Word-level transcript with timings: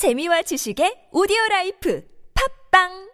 재미와 0.00 0.40
지식의 0.48 1.12
오디오 1.12 1.36
라이프. 1.50 2.00
팝빵 2.32 3.09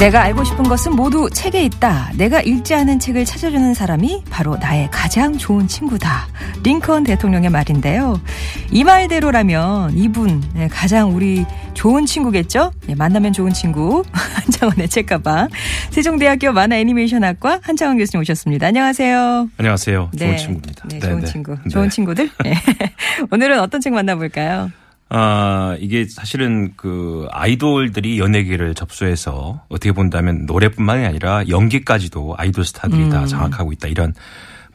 내가 0.00 0.22
알고 0.22 0.44
싶은 0.44 0.64
것은 0.64 0.96
모두 0.96 1.28
책에 1.28 1.62
있다. 1.62 2.10
내가 2.16 2.40
읽지 2.40 2.74
않은 2.74 3.00
책을 3.00 3.26
찾아주는 3.26 3.74
사람이 3.74 4.24
바로 4.30 4.56
나의 4.56 4.88
가장 4.90 5.36
좋은 5.36 5.68
친구다. 5.68 6.26
링컨 6.62 7.04
대통령의 7.04 7.50
말인데요. 7.50 8.18
이 8.70 8.82
말대로라면 8.82 9.98
이분 9.98 10.42
네, 10.54 10.68
가장 10.68 11.14
우리 11.14 11.44
좋은 11.74 12.06
친구겠죠? 12.06 12.72
네, 12.86 12.94
만나면 12.94 13.34
좋은 13.34 13.52
친구 13.52 14.02
한창원의 14.10 14.88
책가방 14.88 15.50
세종대학교 15.90 16.50
만화 16.52 16.78
애니메이션학과 16.78 17.60
한창원 17.62 17.98
교수님 17.98 18.22
오셨습니다. 18.22 18.68
안녕하세요. 18.68 19.50
안녕하세요. 19.58 20.10
좋은 20.18 20.30
네. 20.30 20.36
친구입니다. 20.36 20.88
네, 20.88 20.98
네, 20.98 21.06
좋은 21.06 21.20
네. 21.20 21.26
친구. 21.26 21.52
네. 21.62 21.68
좋은 21.68 21.90
친구들. 21.90 22.30
네. 22.42 22.54
오늘은 23.30 23.60
어떤 23.60 23.82
책 23.82 23.92
만나볼까요? 23.92 24.70
아, 25.12 25.76
이게 25.80 26.06
사실은 26.08 26.72
그 26.76 27.26
아이돌들이 27.32 28.18
연예계를 28.20 28.74
접수해서 28.74 29.64
어떻게 29.68 29.90
본다면 29.92 30.46
노래뿐만이 30.46 31.04
아니라 31.04 31.42
연기까지도 31.48 32.36
아이돌 32.38 32.64
스타들이 32.64 33.04
음. 33.04 33.10
다 33.10 33.26
장악하고 33.26 33.72
있다. 33.72 33.88
이런 33.88 34.14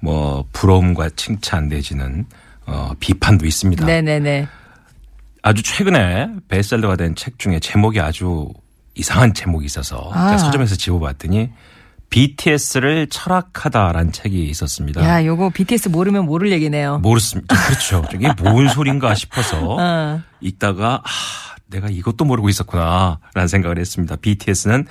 뭐 0.02 0.46
부러움과 0.52 1.10
칭찬 1.16 1.70
내지는 1.70 2.26
어, 2.68 2.92
비판도 3.00 3.46
있습니다. 3.46 3.86
네네네. 3.86 4.48
아주 5.42 5.64
최근에 5.64 6.30
베스트셀러가 6.50 6.96
된 6.98 7.16
책 7.16 7.40
중에 7.40 7.60
제목이 7.60 8.00
아주 8.02 8.50
이상한 8.96 9.34
제목이 9.34 9.66
있어서 9.66 10.10
아. 10.14 10.26
제가 10.30 10.38
서점에서 10.38 10.76
집어봤더니 10.76 11.50
BTS를 12.10 13.08
철학하다라는 13.10 14.12
책이 14.12 14.46
있었습니다. 14.50 15.04
야, 15.04 15.26
요거 15.26 15.50
BTS 15.50 15.90
모르면 15.90 16.26
모를 16.26 16.52
얘기네요. 16.52 17.00
모르습니다. 17.00 17.56
그렇죠. 17.56 18.06
이게 18.14 18.30
뭔 18.42 18.68
소린가 18.70 19.16
싶어서 19.16 19.58
어. 19.80 20.22
읽다가 20.42 21.02
아, 21.04 21.10
내가 21.68 21.88
이것도 21.90 22.24
모르고 22.26 22.48
있었구나라는 22.50 23.48
생각을 23.48 23.80
했습니다. 23.80 24.16
BTS는 24.18 24.86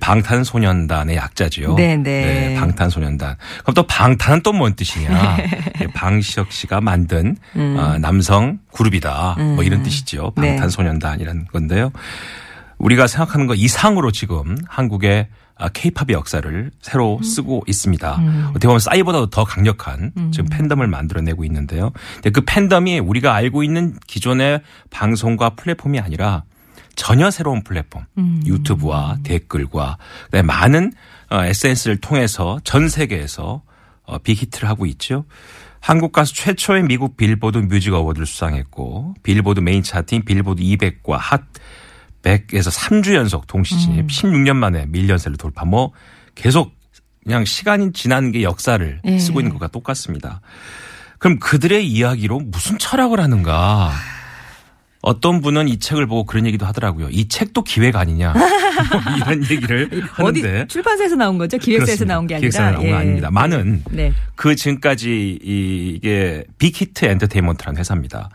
방탄소년단의 0.00 1.16
약자지요. 1.16 1.74
네, 1.76 1.96
네. 1.96 2.54
방탄소년단. 2.54 3.36
그럼 3.62 3.74
또 3.74 3.86
방탄은 3.86 4.42
또 4.42 4.52
뭔 4.52 4.74
뜻이냐? 4.74 5.36
예, 5.80 5.86
방시혁 5.94 6.52
씨가 6.52 6.80
만든 6.82 7.36
아, 7.54 7.96
남성 8.00 8.58
그룹이다. 8.72 9.36
뭐 9.54 9.62
이런 9.62 9.82
뜻이죠. 9.82 10.32
네. 10.36 10.48
방탄소년단이라는 10.56 11.46
건데요. 11.52 11.92
우리가 12.78 13.06
생각하는 13.06 13.46
것 13.46 13.54
이상으로 13.54 14.10
지금 14.12 14.56
한국의 14.68 15.28
케이팝의 15.72 16.12
역사를 16.12 16.70
새로 16.80 17.20
쓰고 17.22 17.64
있습니다. 17.66 18.22
어떻게 18.50 18.68
보면 18.68 18.78
싸이보다도 18.78 19.30
더 19.30 19.44
강력한 19.44 20.12
지금 20.32 20.48
팬덤을 20.48 20.86
만들어내고 20.86 21.44
있는데요. 21.44 21.90
근데 22.14 22.30
그 22.30 22.42
팬덤이 22.42 23.00
우리가 23.00 23.34
알고 23.34 23.64
있는 23.64 23.96
기존의 24.06 24.62
방송과 24.90 25.50
플랫폼이 25.50 25.98
아니라 25.98 26.44
전혀 26.94 27.30
새로운 27.30 27.62
플랫폼, 27.62 28.04
유튜브와 28.46 29.18
댓글과 29.22 29.98
많은 30.44 30.92
어, 31.30 31.44
SNS를 31.44 31.98
통해서 31.98 32.58
전 32.64 32.88
세계에서 32.88 33.62
어, 34.04 34.18
big 34.18 34.33
hit를 34.33 34.68
하고 34.68 34.86
있죠. 34.86 35.24
한국 35.80 36.12
가수 36.12 36.34
최초의 36.34 36.84
미국 36.84 37.16
빌보드 37.16 37.58
뮤직 37.58 37.92
어워드를 37.92 38.26
수상했고 38.26 39.14
빌보드 39.22 39.60
메인 39.60 39.82
차트인 39.82 40.24
빌보드 40.24 40.62
200과 40.62 41.16
핫 41.18 41.42
100에서 42.28 42.70
3주 42.70 43.14
연속 43.14 43.46
동시 43.46 43.78
진입, 43.78 44.08
16년 44.08 44.54
만에 44.56 44.84
밀리언셀러 44.88 45.38
돌파. 45.38 45.64
뭐 45.64 45.92
계속 46.34 46.72
그냥 47.24 47.44
시간이 47.44 47.92
지난 47.92 48.32
게 48.32 48.42
역사를 48.42 49.00
예. 49.04 49.18
쓰고 49.18 49.40
있는 49.40 49.52
것과 49.54 49.68
똑같습니다. 49.68 50.40
그럼 51.18 51.38
그들의 51.38 51.86
이야기로 51.86 52.40
무슨 52.40 52.78
철학을 52.78 53.18
하는가? 53.20 53.90
어떤 55.00 55.40
분은 55.40 55.68
이 55.68 55.78
책을 55.78 56.06
보고 56.06 56.24
그런 56.24 56.44
얘기도 56.46 56.66
하더라고요. 56.66 57.08
이 57.10 57.28
책도 57.28 57.62
기획 57.62 57.96
아니냐? 57.96 58.32
뭐 58.92 59.16
이런 59.16 59.42
얘기를 59.44 60.02
하는데. 60.12 60.66
출판사에서 60.66 61.14
나온 61.16 61.38
거죠? 61.38 61.56
기획사에서 61.58 61.86
그렇습니다. 62.04 62.14
나온 62.14 62.26
게 62.26 62.34
아니라. 62.34 62.40
기획사에서 62.50 62.70
나온 62.72 62.82
건 62.84 62.90
예. 62.90 62.94
아닙니다. 62.94 63.30
많은 63.30 63.82
네. 63.90 64.12
그 64.34 64.54
지금까지 64.54 65.38
이- 65.42 65.94
이게 65.96 66.44
빅히트 66.58 67.04
엔터테인먼트라는 67.06 67.78
회사입니다. 67.78 68.28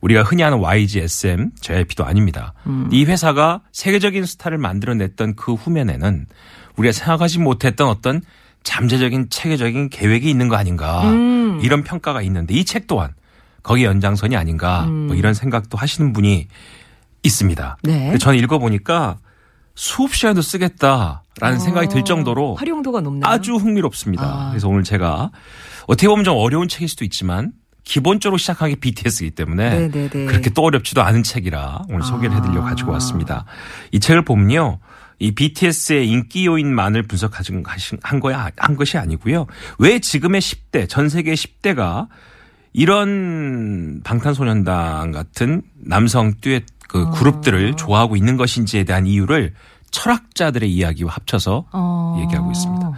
우리가 0.00 0.22
흔히 0.22 0.42
아는 0.42 0.58
YG, 0.58 1.00
SM, 1.00 1.50
JYP도 1.60 2.04
아닙니다. 2.04 2.54
음. 2.66 2.88
이 2.90 3.04
회사가 3.04 3.60
세계적인 3.72 4.24
스타를 4.24 4.58
만들어냈던 4.58 5.36
그 5.36 5.54
후면에는 5.54 6.26
우리가 6.76 6.92
생각하지 6.92 7.38
못했던 7.38 7.88
어떤 7.88 8.22
잠재적인 8.62 9.28
체계적인 9.30 9.90
계획이 9.90 10.28
있는 10.28 10.48
거 10.48 10.56
아닌가 10.56 11.02
음. 11.10 11.60
이런 11.62 11.82
평가가 11.82 12.22
있는데 12.22 12.54
이 12.54 12.64
책 12.64 12.86
또한 12.86 13.12
거기 13.62 13.84
연장선이 13.84 14.36
아닌가 14.36 14.86
뭐 14.86 15.14
이런 15.16 15.34
생각도 15.34 15.76
하시는 15.76 16.12
분이 16.12 16.48
있습니다. 17.22 17.76
네. 17.82 18.16
저는 18.18 18.38
읽어보니까 18.38 19.18
수업 19.74 20.14
시간도 20.14 20.42
쓰겠다라는 20.42 21.58
생각이 21.58 21.88
들 21.88 22.04
정도로 22.04 22.52
어, 22.52 22.54
활용도가 22.54 23.00
높나요? 23.00 23.30
아주 23.32 23.56
흥미롭습니다. 23.56 24.24
아. 24.24 24.48
그래서 24.50 24.68
오늘 24.68 24.82
제가 24.84 25.30
어떻게 25.86 26.08
보면 26.08 26.24
좀 26.24 26.36
어려운 26.36 26.68
책일 26.68 26.88
수도 26.88 27.04
있지만 27.04 27.52
기본적으로 27.90 28.38
시작하기 28.38 28.76
BTS이기 28.76 29.32
때문에 29.32 29.88
네네네. 29.88 30.26
그렇게 30.26 30.50
또 30.50 30.62
어렵지도 30.62 31.02
않은 31.02 31.24
책이라 31.24 31.86
오늘 31.88 32.02
소개를 32.04 32.36
해드리려고 32.36 32.64
아. 32.64 32.70
가지고 32.70 32.92
왔습니다. 32.92 33.44
이 33.90 33.98
책을 33.98 34.24
보면요. 34.24 34.78
이 35.18 35.32
BTS의 35.32 36.08
인기 36.08 36.46
요인만을 36.46 37.02
분석하신 37.02 37.64
한 38.00 38.20
거야 38.20 38.48
한 38.56 38.76
것이 38.76 38.96
아니고요. 38.96 39.46
왜 39.80 39.98
지금의 39.98 40.40
10대 40.40 40.88
전 40.88 41.08
세계 41.08 41.32
10대가 41.32 42.06
이런 42.72 44.02
방탄소년단 44.04 45.10
같은 45.10 45.62
남성 45.74 46.34
듀엣 46.40 46.62
그 46.86 47.06
아. 47.08 47.10
그룹들을 47.10 47.74
좋아하고 47.74 48.14
있는 48.14 48.36
것인지에 48.36 48.84
대한 48.84 49.08
이유를 49.08 49.52
철학자들의 49.90 50.72
이야기와 50.72 51.12
합쳐서 51.12 51.64
어. 51.72 52.20
얘기하고 52.22 52.52
있습니다. 52.52 52.92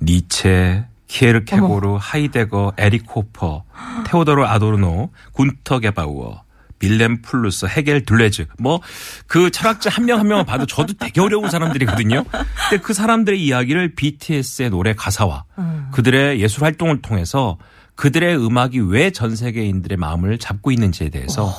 니체, 0.00 0.86
키에르 1.08 1.44
케고르, 1.44 1.96
하이데거, 2.00 2.74
에릭 2.76 3.04
호퍼, 3.14 3.64
테오도르 4.06 4.44
아도르노, 4.44 5.10
군터 5.32 5.78
게바우어, 5.80 6.42
빌렘 6.78 7.22
플루서, 7.22 7.66
헤겔 7.66 8.04
들뢰즈 8.04 8.46
뭐 8.58 8.80
그 9.26 9.50
철학자 9.50 9.90
한 9.90 10.04
명 10.04 10.20
한 10.20 10.28
명을 10.28 10.44
봐도 10.44 10.64
저도 10.66 10.92
되게 10.94 11.20
어려운 11.20 11.50
사람들이거든요. 11.50 12.22
근데 12.24 12.82
그 12.82 12.92
사람들의 12.94 13.42
이야기를 13.42 13.94
BTS의 13.96 14.70
노래 14.70 14.94
가사와 14.94 15.44
그들의 15.92 16.40
예술 16.40 16.62
활동을 16.64 17.02
통해서 17.02 17.58
그들의 17.96 18.36
음악이 18.36 18.78
왜 18.78 19.10
전 19.10 19.34
세계인들의 19.34 19.96
마음을 19.98 20.38
잡고 20.38 20.70
있는지에 20.70 21.08
대해서 21.08 21.52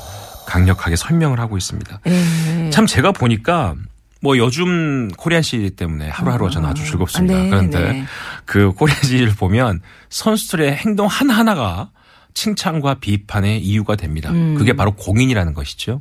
강력하게 0.48 0.96
설명을 0.96 1.40
하고 1.40 1.57
있습니다. 1.57 2.00
예. 2.07 2.69
참 2.69 2.86
제가 2.86 3.12
보니까 3.12 3.75
뭐 4.21 4.38
요즘 4.38 5.10
코리안 5.10 5.42
시리즈 5.42 5.75
때문에 5.75 6.10
하루하루가 6.10 6.51
저는 6.51 6.69
아주 6.69 6.83
즐겁습니다. 6.86 7.36
아, 7.36 7.44
네, 7.44 7.50
그런데 7.50 7.80
네. 7.80 8.06
그 8.45 8.71
코리안 8.74 9.01
시리즈를 9.01 9.33
보면 9.33 9.81
선수들의 10.10 10.75
행동 10.75 11.07
하나하나가 11.07 11.92
칭찬과 12.33 12.95
비판의 12.95 13.60
이유가 13.62 13.95
됩니다. 13.95 14.31
음. 14.31 14.56
그게 14.56 14.74
바로 14.74 14.94
공인이라는 14.94 15.54
것이죠. 15.54 16.00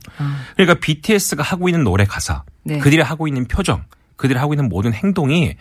그러니까 0.55 0.79
BTS가 0.81 1.43
하고 1.43 1.69
있는 1.69 1.85
노래 1.85 2.05
가사, 2.05 2.35
아. 2.35 2.45
네. 2.65 2.79
그들이 2.79 3.03
하고 3.03 3.29
있는 3.29 3.47
표정, 3.47 3.85
그들이 4.17 4.39
하고 4.39 4.55
있는 4.55 4.69
모든 4.69 4.93
행동이 4.93 5.55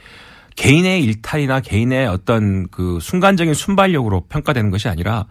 개인의 0.55 1.03
일탈이나 1.03 1.61
개인의 1.61 2.07
어떤 2.07 2.67
그 2.69 2.99
순간적인 2.99 3.53
순발력으로 3.53 4.25
평가되는 4.27 4.71
것이 4.71 4.89
아니라 4.89 5.27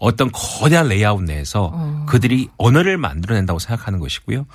어떤 0.00 0.30
거대한 0.32 0.88
레이아웃 0.88 1.22
내에서 1.22 1.70
어. 1.72 2.06
그들이 2.08 2.48
언어를 2.56 2.96
만들어낸다고 2.96 3.58
생각하는 3.60 4.00
것이고요. 4.00 4.46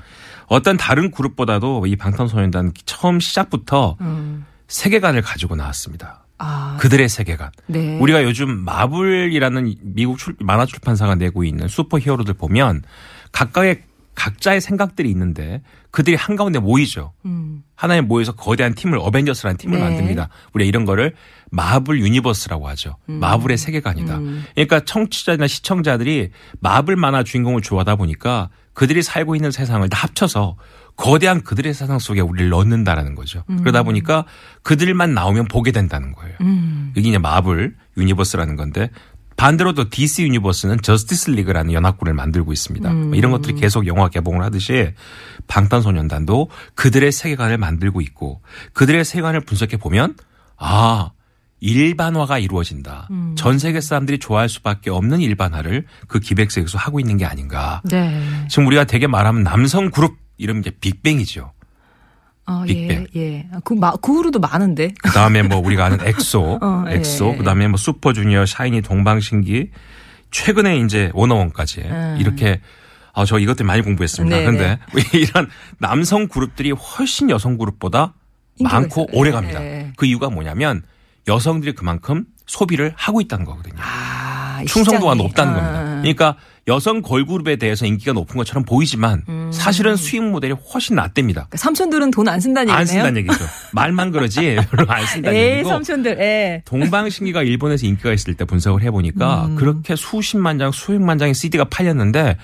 어떤 0.47 0.75
다른 0.75 1.11
그룹보다도 1.11 1.85
이 1.85 1.95
방탄소년단 1.95 2.73
처음 2.85 3.19
시작부터 3.19 3.95
음. 4.01 4.45
세계관을 4.67 5.21
가지고 5.21 5.55
나왔습니다. 5.55 6.25
아, 6.39 6.75
그들의 6.81 7.07
세계관. 7.07 7.51
네. 7.67 7.97
우리가 7.99 8.23
요즘 8.23 8.49
마블이라는 8.65 9.75
미국 9.81 10.17
출- 10.17 10.35
만화 10.39 10.65
출판사가 10.65 11.15
내고 11.15 11.43
있는 11.43 11.67
슈퍼 11.67 11.97
히어로들 11.99 12.33
보면 12.33 12.81
각각의 13.31 13.83
각자의 14.15 14.61
생각들이 14.61 15.09
있는데 15.11 15.61
그들이 15.91 16.15
한가운데 16.15 16.59
모이죠. 16.59 17.13
음. 17.25 17.63
하나에 17.75 18.01
모여서 18.01 18.31
거대한 18.33 18.73
팀을 18.73 18.97
어벤져스라는 18.97 19.57
팀을 19.57 19.77
네. 19.77 19.83
만듭니다. 19.83 20.29
우리가 20.53 20.67
이런 20.67 20.85
거를 20.85 21.13
마블 21.51 21.99
유니버스라고 21.99 22.67
하죠. 22.69 22.97
음. 23.09 23.19
마블의 23.19 23.57
세계관이다. 23.57 24.19
그러니까 24.55 24.79
청취자나 24.81 25.47
시청자들이 25.47 26.31
마블 26.59 26.95
만화 26.95 27.23
주인공을 27.23 27.61
좋아하다 27.61 27.97
보니까 27.97 28.49
그들이 28.73 29.03
살고 29.03 29.35
있는 29.35 29.51
세상을 29.51 29.87
다 29.89 29.99
합쳐서 30.03 30.57
거대한 30.97 31.43
그들의 31.43 31.73
세상 31.73 31.99
속에 31.99 32.21
우리를 32.21 32.49
넣는다라는 32.49 33.15
거죠. 33.15 33.43
그러다 33.59 33.83
보니까 33.83 34.25
그들만 34.63 35.13
나오면 35.13 35.47
보게 35.49 35.71
된다는 35.71 36.13
거예요. 36.13 36.35
음. 36.41 36.93
이게 36.95 37.09
이제 37.09 37.17
마블 37.17 37.75
유니버스라는 37.97 38.55
건데 38.55 38.89
반대로 39.37 39.73
또 39.73 39.89
DC 39.89 40.23
유니버스는 40.23 40.81
저스티스 40.81 41.31
리그라는 41.31 41.73
연합군을 41.73 42.13
만들고 42.13 42.53
있습니다. 42.53 42.89
음. 42.89 43.15
이런 43.15 43.31
것들이 43.31 43.55
계속 43.55 43.85
영화 43.87 44.09
개봉을 44.09 44.43
하듯이 44.43 44.93
방탄소년단도 45.47 46.49
그들의 46.75 47.11
세계관을 47.11 47.57
만들고 47.57 48.01
있고 48.01 48.41
그들의 48.73 49.03
세계관을 49.03 49.41
분석해 49.41 49.77
보면 49.77 50.15
아 50.57 51.11
일반화가 51.59 52.39
이루어진다. 52.39 53.07
음. 53.11 53.35
전 53.37 53.59
세계 53.59 53.81
사람들이 53.81 54.19
좋아할 54.19 54.49
수밖에 54.49 54.89
없는 54.89 55.19
일반화를 55.19 55.85
그 56.07 56.19
기획사에서 56.19 56.77
하고 56.77 56.99
있는 56.99 57.17
게 57.17 57.25
아닌가. 57.25 57.81
네. 57.85 58.21
지금 58.49 58.67
우리가 58.67 58.85
되게 58.85 59.07
말하면 59.07 59.43
남성 59.43 59.89
그룹 59.89 60.17
이름 60.37 60.59
이제 60.59 60.69
빅뱅이죠. 60.69 61.51
어, 62.47 62.63
예, 62.67 62.73
빅뱅. 62.73 63.07
예. 63.15 63.47
그, 63.63 63.73
마, 63.73 63.91
그 63.95 64.13
후로도 64.13 64.39
많은데. 64.39 64.93
그 65.01 65.11
다음에 65.11 65.41
뭐 65.41 65.57
우리가 65.57 65.85
아는 65.85 65.97
엑소, 66.05 66.59
어, 66.61 66.85
예. 66.89 66.95
엑소, 66.95 67.37
그 67.37 67.43
다음에 67.43 67.67
뭐 67.67 67.77
슈퍼주니어, 67.77 68.45
샤이니, 68.45 68.81
동방신기, 68.81 69.71
최근에 70.31 70.79
이제 70.79 71.11
워너원까지 71.13 71.81
음. 71.81 72.17
이렇게 72.19 72.61
아, 73.13 73.23
저 73.23 73.39
이것들 73.39 73.65
많이 73.65 73.81
공부했습니다. 73.81 74.37
그런데 74.37 74.77
이런 75.13 75.49
남성 75.77 76.27
그룹들이 76.27 76.71
훨씬 76.71 77.29
여성 77.29 77.57
그룹보다 77.57 78.13
많고. 78.61 79.07
오래 79.13 79.29
예, 79.29 79.33
갑니다. 79.33 79.63
예. 79.63 79.93
그 79.95 80.05
이유가 80.05 80.29
뭐냐면 80.29 80.83
여성들이 81.27 81.73
그만큼 81.73 82.25
소비를 82.45 82.93
하고 82.95 83.21
있다는 83.21 83.45
거거든요. 83.45 83.75
아, 83.79 84.24
이 84.63 84.65
충성도가 84.65 85.13
시장이. 85.13 85.23
높다는 85.23 85.53
아, 85.53 85.55
겁니다. 85.55 86.01
그러니까 86.01 86.35
여성 86.67 87.01
걸그룹에 87.01 87.57
대해서 87.57 87.85
인기가 87.85 88.11
높은 88.13 88.37
것처럼 88.37 88.63
보이지만 88.65 89.23
음. 89.29 89.51
사실은 89.53 89.95
수익 89.95 90.23
모델이 90.23 90.53
훨씬 90.73 90.95
낮답니다. 90.95 91.41
그러니까 91.41 91.57
삼촌들은 91.57 92.09
돈 92.11 92.27
안 92.27 92.39
쓴다는 92.39 92.67
얘기네요. 92.69 92.79
안 92.79 92.85
쓴다는 92.87 93.17
얘기죠. 93.21 93.45
말만 93.73 94.11
그러지 94.11 94.57
별로 94.71 94.91
안 94.91 95.05
쓴다는 95.05 95.37
에이, 95.37 95.51
얘기고. 95.51 95.69
삼촌들, 95.69 96.17
예. 96.19 96.61
동방신기가 96.65 97.43
일본에서 97.43 97.85
인기가 97.85 98.11
있을 98.13 98.33
때 98.33 98.45
분석을 98.45 98.81
해보니까 98.81 99.45
음. 99.45 99.55
그렇게 99.55 99.95
수십만 99.95 100.57
장, 100.57 100.71
수백만 100.71 101.17
장의 101.19 101.33
CD가 101.35 101.65
팔렸는데 101.65 102.37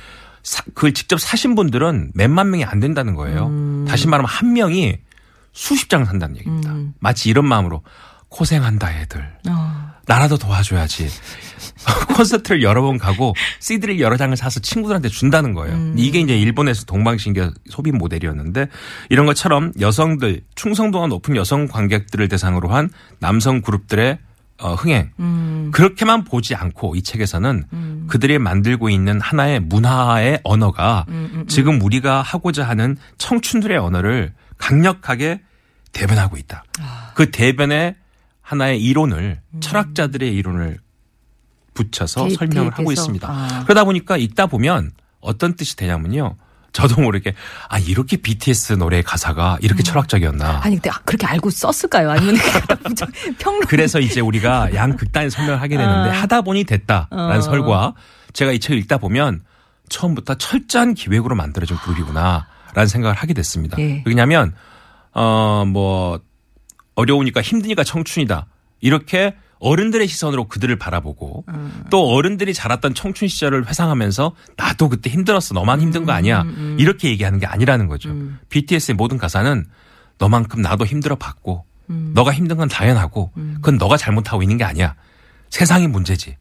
사- 0.44 0.64
그걸 0.76 0.94
직접 0.94 1.20
사신 1.20 1.56
분들은 1.56 2.12
몇만 2.14 2.52
명이 2.52 2.64
안 2.66 2.80
된다는 2.80 3.16
거예요. 3.16 3.48
음. 3.48 3.86
다시 3.88 4.08
말하면 4.08 4.28
한 4.30 4.54
명이 4.54 4.98
수십 5.54 5.90
장을 5.90 6.06
산다는 6.06 6.38
얘기입니다. 6.38 6.74
마치 7.00 7.30
이런 7.30 7.46
마음으로 7.46 7.82
고생한다 8.30 9.02
애들. 9.02 9.28
어. 9.50 9.92
나라도 10.08 10.38
도와줘야지. 10.38 11.10
콘서트를 12.16 12.64
여러 12.64 12.82
번 12.82 12.98
가고 12.98 13.34
CD를 13.60 14.00
여러 14.00 14.18
장을 14.18 14.36
사서 14.36 14.60
친구들한테 14.60 15.10
준다는 15.10 15.54
거예요. 15.54 15.76
음. 15.76 15.96
이게 15.98 16.20
이제 16.20 16.38
일본에서 16.38 16.86
동방신기 16.86 17.42
소비 17.70 17.92
모델이었는데 17.92 18.68
이런 19.10 19.26
것처럼 19.26 19.72
여성들 19.80 20.42
충성도가 20.56 21.08
높은 21.08 21.36
여성 21.36 21.68
관객들을 21.68 22.28
대상으로 22.28 22.70
한 22.70 22.90
남성 23.20 23.62
그룹들의 23.62 24.20
어, 24.60 24.76
흥행 24.76 25.10
음. 25.20 25.72
그렇게만 25.74 26.24
보지 26.24 26.54
않고 26.54 26.96
이 26.96 27.02
책에서는 27.02 28.06
그들이 28.08 28.38
만들고 28.38 28.90
있는 28.90 29.20
하나의 29.20 29.60
문화의 29.60 30.40
언어가 30.44 31.06
음, 31.10 31.46
지금 31.48 31.82
우리가 31.82 32.22
하고자 32.22 32.68
하는 32.68 32.96
청춘들의 33.18 33.76
언어를 33.78 34.34
강력하게 34.60 35.42
대변하고 35.94 36.38
있다. 36.38 36.64
아. 36.80 37.12
그 37.16 37.32
대변의 37.32 37.96
하나의 38.42 38.84
이론을 38.84 39.40
철학자들의 39.62 40.32
이론을 40.36 40.78
붙여서 41.74 42.24
음. 42.24 42.28
대입, 42.30 42.38
설명을 42.40 42.72
하고 42.72 42.78
대입해서. 42.84 43.02
있습니다. 43.02 43.28
아. 43.30 43.64
그러다 43.64 43.84
보니까 43.84 44.18
읽다 44.18 44.48
보면 44.48 44.92
어떤 45.20 45.56
뜻이 45.56 45.76
되냐면요. 45.76 46.36
저도 46.74 47.02
모르게 47.02 47.34
아 47.68 47.80
이렇게 47.80 48.16
BTS 48.16 48.74
노래 48.74 49.02
가사가 49.02 49.58
이렇게 49.62 49.84
철학적이었나. 49.84 50.52
음. 50.52 50.60
아니, 50.64 50.76
근데 50.78 50.90
그렇게 51.06 51.26
알고 51.28 51.50
썼을까요? 51.50 52.10
아니면 52.12 52.36
평론. 53.40 53.62
그래서 53.68 54.00
이제 54.00 54.22
우리가 54.22 54.74
양 54.76 54.96
극단의 54.96 55.32
설명을 55.32 55.62
하게 55.62 55.76
되는데 55.78 56.10
어. 56.10 56.14
하다 56.14 56.42
보니 56.42 56.64
됐다라는 56.64 57.38
어. 57.38 57.42
설과 57.42 57.94
제가 58.34 58.52
이 58.54 58.60
책을 58.60 58.78
읽다 58.80 58.98
보면 59.00 59.42
처음부터 59.90 60.36
철저한 60.36 60.94
기획으로 60.94 61.36
만들어진 61.36 61.76
그룹이구나라는 61.78 62.88
생각을 62.88 63.16
하게 63.18 63.34
됐습니다. 63.34 63.78
예. 63.80 64.04
왜냐하면 64.06 64.54
어 65.14 65.66
뭐 65.68 66.22
어려우니까 66.96 67.42
힘드니까 67.42 67.84
청춘이다 67.84 68.48
이렇게 68.80 69.36
어른들의 69.62 70.08
시선으로 70.08 70.48
그들을 70.48 70.76
바라보고 70.76 71.46
음. 71.50 71.84
또 71.90 72.10
어른들이 72.10 72.54
자랐던 72.54 72.96
청춘 72.96 73.28
시절을 73.28 73.68
회상하면서 73.68 74.34
나도 74.58 74.90
그때 74.90 75.10
힘들었어 75.10 75.54
너만 75.54 75.80
힘든 75.82 76.04
거 76.04 76.12
아니야 76.12 76.42
음, 76.42 76.76
이렇게 76.80 77.10
얘기하는 77.10 77.40
게 77.40 77.46
아니라는 77.46 77.88
거죠. 77.88 78.14
BTS의 78.50 78.96
모든 78.96 79.18
가사는 79.18 79.66
너만큼 80.18 80.62
나도 80.62 80.86
힘들어 80.86 81.16
봤고 81.16 81.66
음. 81.92 82.12
너가 82.16 82.34
힘든 82.34 82.58
건 82.58 82.68
당연하고 82.68 83.32
그건 83.56 83.78
너가 83.78 83.98
잘못하고 83.98 84.42
있는 84.42 84.58
게 84.58 84.64
아니야. 84.64 84.96
세상이 85.50 85.88
문제지. 85.88 86.38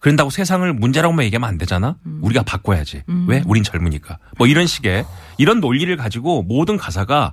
그런다고 0.00 0.30
세상을 0.30 0.72
문제라고만 0.72 1.24
얘기하면 1.24 1.48
안 1.48 1.58
되잖아. 1.58 1.96
음. 2.04 2.18
우리가 2.22 2.42
바꿔야지. 2.42 3.02
왜? 3.26 3.42
우린 3.46 3.62
젊으니까. 3.62 4.18
뭐 4.38 4.46
이런 4.46 4.66
식의 4.66 5.04
이런 5.38 5.60
논리를 5.60 5.96
가지고 5.96 6.42
모든 6.42 6.76
가사가 6.76 7.32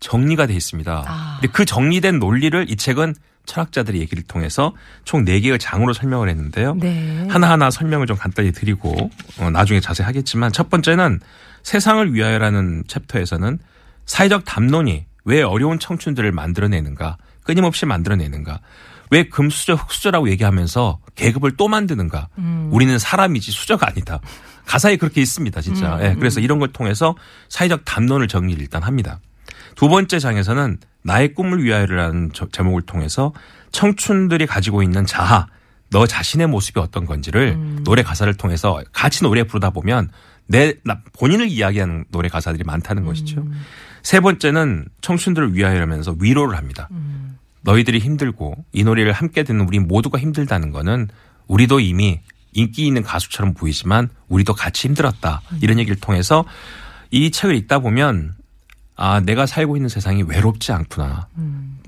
정리가 0.00 0.46
돼 0.46 0.54
있습니다. 0.54 1.04
아. 1.06 1.38
근데 1.40 1.52
그 1.52 1.64
정리된 1.64 2.18
논리를 2.18 2.66
이 2.68 2.76
책은 2.76 3.14
철학자들의 3.46 4.00
얘기를 4.00 4.22
통해서 4.24 4.74
총 5.04 5.24
4개의 5.24 5.58
장으로 5.60 5.92
설명을 5.92 6.28
했는데요. 6.28 6.74
네. 6.74 7.26
하나하나 7.28 7.70
설명을 7.70 8.06
좀 8.06 8.16
간단히 8.16 8.52
드리고 8.52 9.10
어, 9.38 9.50
나중에 9.50 9.80
자세히 9.80 10.06
하겠지만 10.06 10.52
첫 10.52 10.70
번째는 10.70 11.20
세상을 11.62 12.14
위하여라는 12.14 12.84
챕터에서는 12.86 13.58
사회적 14.06 14.44
담론이 14.44 15.06
왜 15.24 15.42
어려운 15.42 15.78
청춘들을 15.78 16.30
만들어내는가 16.32 17.16
끊임없이 17.42 17.86
만들어내는가 17.86 18.60
왜 19.10 19.24
금수저 19.24 19.74
흑수저라고 19.74 20.28
얘기하면서 20.30 20.98
계급을 21.14 21.52
또 21.56 21.68
만드는가. 21.68 22.28
우리는 22.70 22.98
사람이지 22.98 23.52
수저가 23.52 23.86
아니다. 23.88 24.20
가사에 24.66 24.96
그렇게 24.96 25.20
있습니다 25.20 25.60
진짜. 25.60 25.98
예, 26.02 26.14
그래서 26.18 26.40
이런 26.40 26.58
걸 26.58 26.72
통해서 26.72 27.14
사회적 27.48 27.84
담론을 27.84 28.28
정리를 28.28 28.60
일단 28.60 28.82
합니다 28.82 29.20
두 29.76 29.88
번째 29.88 30.18
장에서는 30.18 30.78
나의 31.02 31.34
꿈을 31.34 31.62
위하여라는 31.62 32.30
저- 32.32 32.48
제목을 32.50 32.82
통해서 32.82 33.32
청춘들이 33.72 34.46
가지고 34.46 34.82
있는 34.82 35.04
자아, 35.06 35.46
너 35.90 36.06
자신의 36.06 36.46
모습이 36.48 36.80
어떤 36.80 37.04
건지를 37.06 37.56
노래 37.84 38.02
가사를 38.02 38.32
통해서 38.34 38.80
같이 38.92 39.22
노래 39.22 39.42
부르다 39.44 39.70
보면 39.70 40.08
내 40.46 40.74
나- 40.84 41.00
본인을 41.18 41.48
이야기하는 41.48 42.04
노래 42.10 42.28
가사들이 42.28 42.64
많다는 42.64 43.04
것이죠. 43.04 43.44
세 44.02 44.20
번째는 44.20 44.86
청춘들을 45.00 45.54
위하여라면서 45.54 46.16
위로를 46.20 46.56
합니다. 46.58 46.88
너희들이 47.62 47.98
힘들고 47.98 48.64
이 48.72 48.84
노래를 48.84 49.12
함께 49.12 49.42
듣는 49.42 49.66
우리 49.66 49.78
모두가 49.78 50.18
힘들다는 50.18 50.70
거는 50.70 51.08
우리도 51.46 51.80
이미 51.80 52.20
인기 52.52 52.86
있는 52.86 53.02
가수처럼 53.02 53.54
보이지만 53.54 54.10
우리도 54.28 54.52
같이 54.54 54.86
힘들었다. 54.88 55.40
이런 55.62 55.78
얘기를 55.78 55.98
통해서 55.98 56.44
이 57.10 57.30
책을 57.30 57.56
읽다 57.56 57.78
보면 57.78 58.34
아, 58.96 59.20
내가 59.20 59.46
살고 59.46 59.76
있는 59.76 59.88
세상이 59.88 60.22
외롭지 60.22 60.72
않구나. 60.72 61.28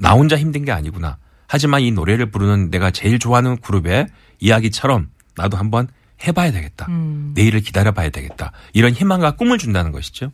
나 0.01 0.13
혼자 0.13 0.37
힘든 0.37 0.65
게 0.65 0.73
아니구나. 0.73 1.19
하지만 1.47 1.83
이 1.83 1.93
노래를 1.93 2.31
부르는 2.31 2.71
내가 2.71 2.91
제일 2.91 3.19
좋아하는 3.19 3.57
그룹의 3.59 4.09
이야기처럼 4.41 5.09
나도 5.37 5.57
한번 5.57 5.89
해봐야 6.27 6.51
되겠다. 6.51 6.87
내일을 7.35 7.61
기다려봐야 7.61 8.11
되겠다. 8.11 8.53
이런 8.73 8.93
희망과 8.93 9.33
꿈을 9.33 9.59
준다는 9.59 9.93
것이죠. 9.93 10.33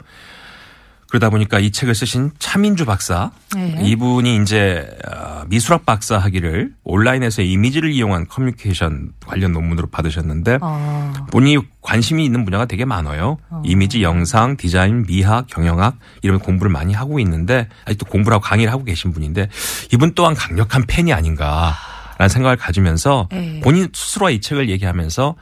그러다 1.13 1.29
보니까 1.29 1.59
이 1.59 1.71
책을 1.71 1.95
쓰신 1.95 2.31
차민주 2.39 2.87
박사 2.87 3.33
네. 3.55 3.79
이분이 3.83 4.37
이제 4.37 4.89
어, 5.07 5.45
미술학 5.47 5.85
박사 5.85 6.17
학위를 6.17 6.73
온라인에서 6.85 7.43
이미지를 7.43 7.93
이용한 7.93 8.29
커뮤니케이션 8.29 9.13
관련 9.27 9.53
논문으로 9.53 9.89
받으셨는데 9.89 10.61
어. 10.63 11.13
본인이 11.31 11.63
관심이 11.83 12.25
있는 12.25 12.47
분야가 12.47 12.65
되게 12.65 12.87
많아요. 12.87 13.37
이미지, 13.63 14.03
영상, 14.03 14.57
디자인, 14.57 15.05
미학, 15.05 15.49
경영학 15.49 15.99
이런 16.23 16.39
공부를 16.39 16.73
많이 16.73 16.95
하고 16.95 17.21
있는데 17.21 17.69
아직도 17.85 18.07
공부를 18.07 18.37
하고 18.37 18.43
강의를 18.43 18.73
하고 18.73 18.83
계신 18.83 19.13
분인데 19.13 19.51
이분 19.93 20.15
또한 20.15 20.35
강력한 20.35 20.87
팬이 20.87 21.13
아닌가라는 21.13 22.31
생각을 22.31 22.57
가지면서 22.57 23.29
네. 23.31 23.61
본인 23.63 23.91
스스로가 23.93 24.31
이 24.31 24.41
책을 24.41 24.71
얘기하면서 24.71 25.35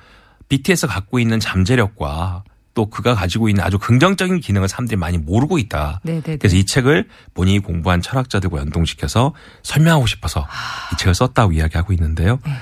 BTS 0.48 0.88
가 0.88 0.94
갖고 0.94 1.20
있는 1.20 1.38
잠재력과 1.38 2.42
또또 2.80 2.86
그가 2.86 3.14
가지고 3.14 3.48
있는 3.48 3.62
아주 3.62 3.78
긍정적인 3.78 4.40
기능을 4.40 4.68
사람들이 4.68 4.96
많이 4.96 5.18
모르고 5.18 5.58
있다. 5.58 6.00
네네네. 6.02 6.38
그래서 6.38 6.56
이 6.56 6.64
책을 6.64 7.08
본인이 7.34 7.58
공부한 7.58 8.00
철학자들과 8.00 8.58
연동시켜서 8.58 9.34
설명하고 9.62 10.06
싶어서 10.06 10.46
이 10.92 10.96
책을 10.96 11.14
썼다고 11.14 11.52
이야기하고 11.52 11.92
있는데요. 11.92 12.38
네. 12.46 12.52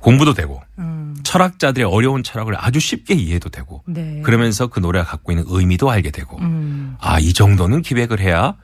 공부도 0.00 0.32
되고 0.34 0.62
음. 0.78 1.14
철학자들의 1.22 1.86
어려운 1.86 2.22
철학을 2.22 2.54
아주 2.56 2.80
쉽게 2.80 3.14
이해도 3.14 3.50
되고 3.50 3.82
네. 3.86 4.22
그러면서 4.22 4.66
그 4.66 4.80
노래가 4.80 5.04
갖고 5.04 5.30
있는 5.30 5.44
의미도 5.46 5.90
알게 5.90 6.10
되고 6.10 6.38
음. 6.38 6.96
아이 6.98 7.32
정도는 7.32 7.82
기획을 7.82 8.18
해야 8.18 8.54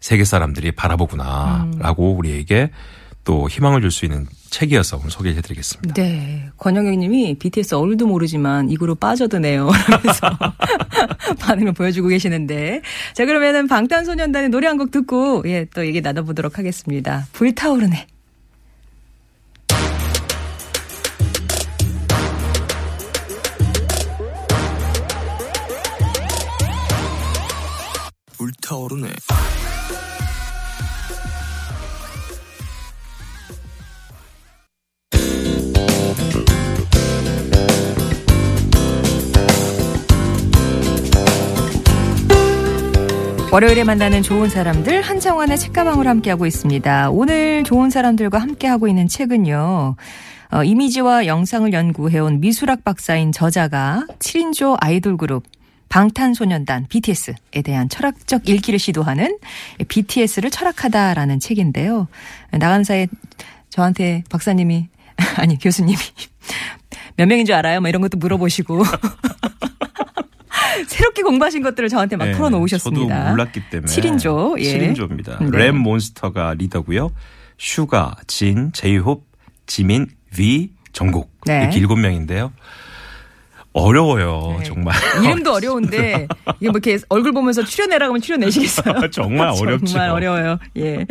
세계 0.00 0.24
사람들이 0.24 0.72
바라보구나라고 0.72 2.12
음. 2.12 2.18
우리에게 2.18 2.70
또 3.24 3.48
희망을 3.48 3.80
줄 3.80 3.90
수 3.90 4.04
있는 4.04 4.26
책이어서 4.50 4.98
오늘 4.98 5.10
소개해 5.10 5.40
드리겠습니다. 5.40 5.94
네. 5.94 6.50
권영경 6.58 6.98
님이 6.98 7.36
BTS 7.38 7.74
얼도 7.74 8.06
모르지만 8.06 8.70
이 8.70 8.76
그룹 8.76 9.00
빠져드네요. 9.00 9.68
라면서 9.88 10.30
반응을 11.40 11.72
보여주고 11.72 12.08
계시는데. 12.08 12.82
자, 13.14 13.24
그러면은 13.24 13.66
방탄소년단의 13.68 14.50
노래 14.50 14.66
한 14.68 14.74
곡 14.78 14.90
듣고, 14.90 15.42
예, 15.46 15.64
또 15.72 15.86
얘기 15.86 16.00
나눠보도록 16.00 16.58
하겠습니다. 16.58 17.26
불타오르네. 17.32 18.06
불타오르네. 28.36 29.08
월요일에 43.54 43.84
만나는 43.84 44.24
좋은 44.24 44.48
사람들 44.48 45.00
한정환의 45.00 45.56
책가방으로 45.58 46.10
함께하고 46.10 46.44
있습니다. 46.44 47.10
오늘 47.10 47.62
좋은 47.62 47.88
사람들과 47.88 48.38
함께하고 48.38 48.88
있는 48.88 49.06
책은요. 49.06 49.94
어, 50.50 50.64
이미지와 50.64 51.26
영상을 51.26 51.72
연구해온 51.72 52.40
미술학 52.40 52.82
박사인 52.82 53.30
저자가 53.30 54.08
7인조 54.18 54.76
아이돌 54.80 55.16
그룹 55.16 55.44
방탄소년단 55.88 56.86
BTS에 56.88 57.62
대한 57.64 57.88
철학적 57.88 58.48
읽기를 58.48 58.80
시도하는 58.80 59.38
BTS를 59.86 60.50
철학하다라는 60.50 61.38
책인데요. 61.38 62.08
나간 62.50 62.82
사이에 62.82 63.06
저한테 63.70 64.24
박사님이 64.30 64.88
아니 65.38 65.60
교수님이 65.60 65.96
몇 67.14 67.26
명인 67.26 67.46
줄 67.46 67.54
알아요? 67.54 67.80
뭐 67.80 67.88
이런 67.88 68.02
것도 68.02 68.18
물어보시고 68.18 68.82
새롭게 70.88 71.22
공부하신 71.22 71.62
것들을 71.62 71.88
저한테 71.88 72.16
막 72.16 72.26
네, 72.26 72.32
풀어놓으셨습니다. 72.32 73.14
저도 73.14 73.30
몰랐기 73.30 73.62
때문에 73.70 73.92
7인조, 73.92 74.60
예. 74.60 74.78
7인조입니다. 74.78 75.50
네. 75.50 75.58
랩 75.58 75.72
몬스터가 75.72 76.54
리더고요. 76.54 77.10
슈가, 77.58 78.16
진, 78.26 78.72
제이홉, 78.72 79.26
지민, 79.66 80.08
뷔, 80.38 80.70
정국 80.92 81.30
네. 81.46 81.62
이렇게 81.62 81.78
일곱 81.78 81.96
명인데요. 81.96 82.52
어려워요, 83.72 84.56
네. 84.58 84.64
정말. 84.64 84.94
이름도 85.24 85.52
어려운데 85.52 86.28
이게 86.60 86.70
뭐 86.70 86.78
이렇게 86.80 86.96
얼굴 87.08 87.32
보면서 87.32 87.64
출연해라 87.64 88.06
그러면 88.06 88.20
출연내시겠어요? 88.22 89.10
정말 89.10 89.48
어렵죠. 89.48 89.86
정말 89.86 90.10
어려워요. 90.10 90.58
예. 90.76 91.04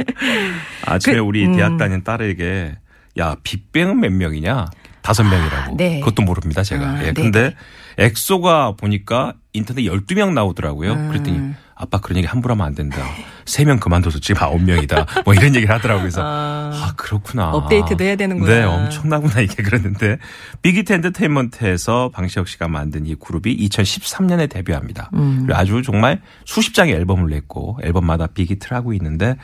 아침에 0.85 1.17
그, 1.17 1.21
우리 1.21 1.45
음. 1.45 1.57
대학 1.57 1.77
다닌 1.77 2.03
딸에게 2.03 2.77
야 3.19 3.35
빅뱅은 3.43 3.99
몇 3.99 4.13
명이냐? 4.13 4.65
다섯 5.01 5.23
명이라고. 5.23 5.75
네. 5.75 5.99
그것도 5.99 6.21
모릅니다 6.21 6.63
제가. 6.63 6.85
아, 6.85 6.99
예. 7.01 7.07
네, 7.07 7.13
근데 7.13 7.53
엑소가 7.97 8.73
보니까 8.77 9.33
인터넷 9.53 9.83
12명 9.83 10.33
나오더라고요. 10.33 10.93
음. 10.93 11.07
그랬더니 11.09 11.53
아빠 11.75 11.99
그런 11.99 12.17
얘기 12.17 12.27
함부로 12.27 12.53
하면 12.53 12.65
안 12.65 12.75
된다. 12.75 12.97
세 13.45 13.65
명 13.65 13.77
그만둬서 13.79 14.19
지금 14.19 14.41
아홉 14.41 14.63
명이다. 14.63 15.05
뭐 15.25 15.33
이런 15.33 15.53
얘기를 15.55 15.73
하더라고요. 15.75 16.03
그래서 16.03 16.21
아. 16.23 16.71
아, 16.73 16.93
그렇구나. 16.95 17.51
업데이트도 17.51 18.03
해야 18.03 18.15
되는구나. 18.15 18.51
네, 18.53 18.63
엄청나구나 18.63 19.41
이게 19.41 19.61
그랬는데 19.63 20.17
빅히트 20.61 20.93
엔터테인먼트에서 20.93 22.09
방시혁 22.13 22.47
씨가 22.47 22.67
만든 22.67 23.05
이 23.05 23.15
그룹이 23.15 23.57
2013년에 23.67 24.49
데뷔합니다. 24.49 25.09
음. 25.13 25.47
아주 25.51 25.81
정말 25.83 26.21
수십 26.45 26.73
장의 26.73 26.93
앨범을 26.95 27.29
냈고 27.29 27.77
앨범마다 27.83 28.27
빅히트를 28.27 28.75
하고 28.77 28.93
있는데 28.93 29.35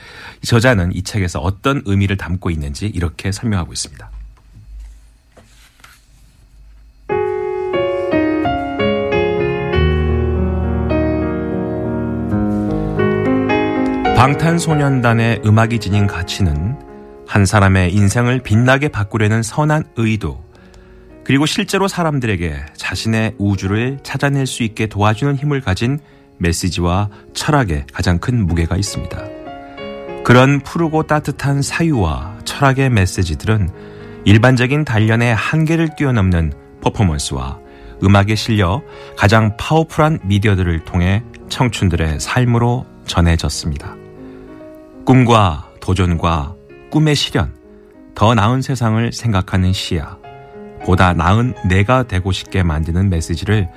이 0.42 0.46
저자는 0.46 0.96
이 0.96 1.04
책에서 1.04 1.40
어떤 1.40 1.82
의미를 1.86 2.16
담고 2.18 2.50
있는지 2.52 2.88
이렇게 2.88 3.32
설명하고 3.32 3.74
있습니다. 3.74 4.10
방탄소년단의 14.20 15.44
음악이 15.46 15.80
지닌 15.80 16.06
가치는 16.06 16.78
한 17.26 17.46
사람의 17.46 17.94
인생을 17.94 18.42
빛나게 18.42 18.90
바꾸려는 18.90 19.42
선한 19.42 19.86
의도, 19.96 20.44
그리고 21.24 21.46
실제로 21.46 21.88
사람들에게 21.88 22.66
자신의 22.76 23.36
우주를 23.38 24.00
찾아낼 24.04 24.46
수 24.46 24.64
있게 24.64 24.88
도와주는 24.88 25.38
힘을 25.38 25.62
가진 25.62 26.00
메시지와 26.38 27.10
철학에 27.34 27.86
가장 27.94 28.20
큰 28.20 28.46
무게가 28.46 28.76
있습니다. 28.76 29.18
그런 30.26 30.60
푸르고 30.60 31.04
따뜻한 31.04 31.62
사유와 31.62 32.40
철학의 32.44 32.90
메시지들은 32.90 33.70
일반적인 34.26 34.84
단련의 34.84 35.34
한계를 35.34 35.96
뛰어넘는 35.96 36.52
퍼포먼스와 36.82 37.58
음악에 38.04 38.36
실려 38.36 38.82
가장 39.16 39.56
파워풀한 39.56 40.20
미디어들을 40.26 40.84
통해 40.84 41.24
청춘들의 41.48 42.20
삶으로 42.20 42.86
전해졌습니다. 43.06 43.99
꿈과 45.06 45.70
도전과 45.82 46.56
꿈의 46.92 47.16
실현, 47.16 47.54
더 48.16 48.36
나은 48.36 48.62
세상을 48.62 49.12
생각하는 49.12 49.74
시야, 49.74 50.18
보다 50.84 51.14
나은 51.14 51.54
내가 51.68 52.04
되고 52.04 52.32
싶게 52.32 52.64
만드는 52.64 53.10
메시지를 53.10 53.70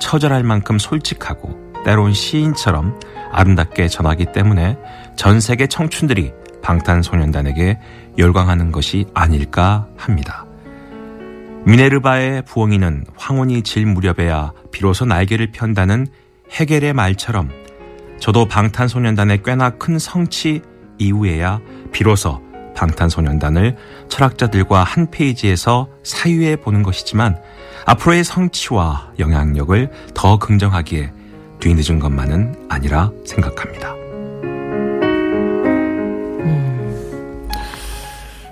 처절할 0.00 0.42
만큼 0.42 0.78
솔직하고 0.78 1.58
때론 1.84 2.12
시인처럼 2.12 2.98
아름답게 3.32 3.88
전하기 3.88 4.32
때문에 4.32 4.78
전 5.16 5.40
세계 5.40 5.66
청춘들이 5.66 6.32
방탄소년단에게 6.62 7.78
열광하는 8.18 8.72
것이 8.72 9.06
아닐까 9.14 9.86
합니다. 9.96 10.44
미네르바의 11.64 12.42
부엉이는 12.42 13.04
황혼이 13.16 13.62
질 13.62 13.86
무렵에야 13.86 14.52
비로소 14.72 15.04
날개를 15.04 15.52
편다는 15.52 16.06
해겔의 16.50 16.94
말처럼 16.94 17.50
저도 18.18 18.46
방탄소년단의 18.46 19.42
꽤나 19.42 19.70
큰 19.70 19.98
성취 19.98 20.62
이후에야 21.00 21.60
비로소 21.90 22.40
방탄소년단을 22.76 23.76
철학자들과 24.08 24.84
한 24.84 25.10
페이지에서 25.10 25.88
사유해 26.02 26.56
보는 26.56 26.82
것이지만 26.82 27.40
앞으로의 27.86 28.24
성취와 28.24 29.14
영향력을 29.18 29.90
더 30.14 30.38
긍정하기에 30.38 31.12
뒤늦은 31.58 31.98
것만은 31.98 32.66
아니라 32.68 33.10
생각합니다. 33.26 33.94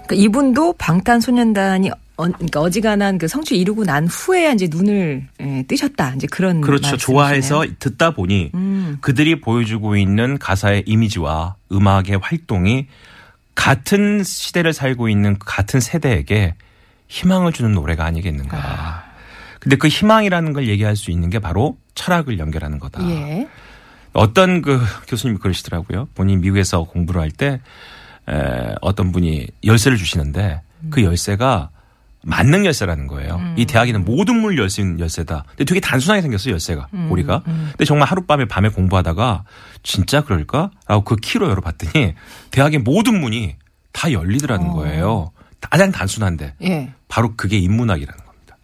그러니까 0.09 0.15
이분도 0.15 0.75
방탄소년단이 0.75 1.91
어, 2.19 2.25
그러니까 2.25 2.61
어지간한 2.61 3.19
그 3.19 3.29
성취 3.29 3.57
이루고 3.57 3.85
난 3.85 4.07
후에 4.09 4.53
이제 4.53 4.69
눈을 4.69 5.29
예, 5.41 5.65
뜨셨다. 5.69 6.15
이제 6.17 6.27
그런 6.27 6.61
그렇죠. 6.61 6.91
말씀이시네요. 6.91 6.99
좋아해서 6.99 7.65
듣다 7.79 8.11
보니 8.11 8.51
음. 8.55 8.99
그들이 9.01 9.41
보여주고 9.41 9.97
있는 9.97 10.37
가사의 10.37 10.83
이미지와 10.87 11.55
음악의 11.73 12.19
활동이 12.21 12.89
같은 13.55 14.23
시대를 14.25 14.73
살고 14.73 15.09
있는 15.09 15.39
같은 15.39 15.79
세대에게 15.81 16.55
희망을 17.07 17.53
주는 17.53 17.73
노래가 17.73 18.05
아니겠는가. 18.05 18.57
아. 18.59 19.05
근데 19.61 19.77
그 19.77 19.89
희망이라는 19.89 20.53
걸 20.53 20.69
얘기할 20.69 20.97
수 20.97 21.11
있는 21.11 21.31
게 21.31 21.39
바로 21.39 21.79
철학을 21.95 22.39
연결하는 22.39 22.79
거다. 22.79 23.03
예. 23.09 23.49
어떤 24.13 24.63
그 24.63 24.81
교수님이 25.07 25.39
그러시더라고요. 25.41 26.09
본인 26.15 26.41
미국에서 26.41 26.83
공부를 26.85 27.21
할 27.21 27.31
때 27.31 27.61
어떤 28.81 29.11
분이 29.13 29.47
열쇠를 29.65 29.97
주시는데 29.97 30.61
그 30.91 31.03
열쇠가 31.03 31.71
만능 32.23 32.67
열쇠라는 32.67 33.07
거예요. 33.07 33.41
이 33.57 33.65
대학에는 33.65 34.05
모든 34.05 34.41
문을 34.41 34.59
열수 34.59 34.81
있는 34.81 35.01
열쇠다. 35.01 35.45
근데 35.51 35.65
되게 35.65 35.81
단순하게 35.81 36.23
생겼어요, 36.23 36.53
열쇠가. 36.55 36.89
고리가. 37.09 37.43
근데 37.45 37.85
정말 37.85 38.09
하룻밤에 38.09 38.47
밤에 38.47 38.69
공부하다가 38.69 39.45
진짜 39.83 40.21
그럴까? 40.23 40.71
라고 40.87 41.05
그 41.05 41.17
키로 41.17 41.49
열어봤더니 41.49 42.15
대학의 42.51 42.81
모든 42.81 43.21
문이 43.21 43.57
다 43.93 44.13
열리더라는 44.13 44.69
거예요. 44.73 45.31
가장 45.61 45.91
단순한데. 45.93 46.55
예. 46.63 46.93
바로 47.09 47.35
그게 47.37 47.57
인문학이라는 47.59 48.25
겁니다. 48.25 48.57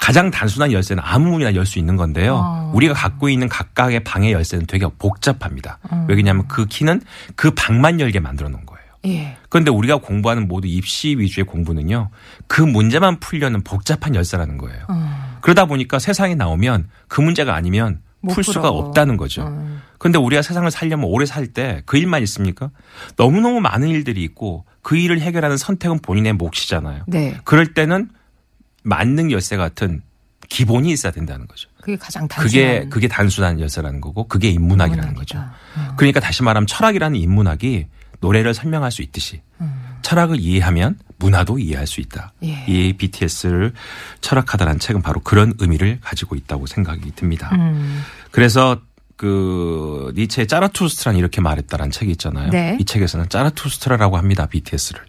가장 0.00 0.30
단순한 0.30 0.70
열쇠는 0.72 1.02
아무 1.04 1.30
문이나 1.30 1.54
열 1.54 1.66
수 1.66 1.78
있는 1.80 1.96
건데요. 1.96 2.36
어. 2.36 2.70
우리가 2.74 2.94
갖고 2.94 3.28
있는 3.28 3.48
각각의 3.48 4.04
방의 4.04 4.32
열쇠는 4.32 4.66
되게 4.66 4.86
복잡합니다. 4.98 5.78
왜냐하면 6.06 6.46
그 6.46 6.66
키는 6.66 7.02
그 7.34 7.50
방만 7.50 7.98
열게 7.98 8.20
만들어 8.20 8.48
놓은 8.48 8.64
거예요. 8.66 8.75
예. 9.06 9.36
그런데 9.48 9.70
우리가 9.70 9.98
공부하는 9.98 10.48
모두 10.48 10.66
입시 10.68 11.16
위주의 11.18 11.44
공부는요. 11.44 12.10
그 12.46 12.62
문제만 12.62 13.20
풀려는 13.20 13.62
복잡한 13.62 14.14
열쇠라는 14.14 14.58
거예요. 14.58 14.84
어. 14.88 15.38
그러다 15.40 15.66
보니까 15.66 15.98
세상에 15.98 16.34
나오면 16.34 16.88
그 17.08 17.20
문제가 17.20 17.54
아니면 17.54 18.00
못풀 18.20 18.42
수가 18.44 18.62
풀어. 18.72 18.72
없다는 18.72 19.16
거죠. 19.16 19.42
어. 19.46 19.78
근데 19.98 20.18
우리가 20.18 20.42
세상을 20.42 20.68
살려면 20.70 21.06
오래 21.06 21.24
살 21.26 21.46
때 21.52 21.82
그 21.86 21.96
일만 21.96 22.22
있습니까? 22.24 22.70
너무너무 23.16 23.60
많은 23.60 23.88
일들이 23.88 24.22
있고 24.24 24.64
그 24.82 24.96
일을 24.96 25.20
해결하는 25.20 25.56
선택은 25.56 26.00
본인의 26.00 26.32
몫이잖아요. 26.34 27.04
네. 27.06 27.36
그럴 27.44 27.72
때는 27.74 28.08
만능 28.82 29.30
열쇠 29.30 29.56
같은 29.56 30.02
기본이 30.48 30.90
있어야 30.92 31.12
된다는 31.12 31.46
거죠. 31.48 31.68
그게 31.80 31.96
가장 31.96 32.28
단순한 32.28 32.46
그게 32.46 32.88
그게 32.88 33.08
단순한 33.08 33.58
열쇠라는 33.60 34.00
거고 34.00 34.28
그게 34.28 34.48
인문학이라는 34.50 35.14
거죠. 35.14 35.38
인문학이다. 35.38 35.90
어. 35.92 35.94
그러니까 35.96 36.20
다시 36.20 36.42
말하면 36.42 36.66
철학이라는 36.66 37.18
인문학이 37.18 37.86
노래를 38.20 38.54
설명할 38.54 38.90
수 38.90 39.02
있듯이 39.02 39.42
철학을 40.02 40.38
이해하면 40.38 40.98
문화도 41.18 41.58
이해할 41.58 41.86
수 41.86 42.00
있다. 42.00 42.32
음. 42.42 42.48
예. 42.48 42.64
이 42.68 42.92
BTS를 42.92 43.72
철학하다라는 44.20 44.78
책은 44.78 45.02
바로 45.02 45.20
그런 45.20 45.54
의미를 45.58 45.98
가지고 46.00 46.36
있다고 46.36 46.66
생각이 46.66 47.12
듭니다. 47.16 47.50
음. 47.54 48.02
그래서 48.30 48.80
그 49.16 50.12
니체의 50.14 50.46
짜라투스트라는 50.46 51.18
이렇게 51.18 51.40
말했다라는 51.40 51.90
책이 51.90 52.12
있잖아요. 52.12 52.50
네. 52.50 52.76
이 52.80 52.84
책에서는 52.84 53.28
짜라투스트라라고 53.28 54.18
합니다. 54.18 54.46
BTS를. 54.46 55.02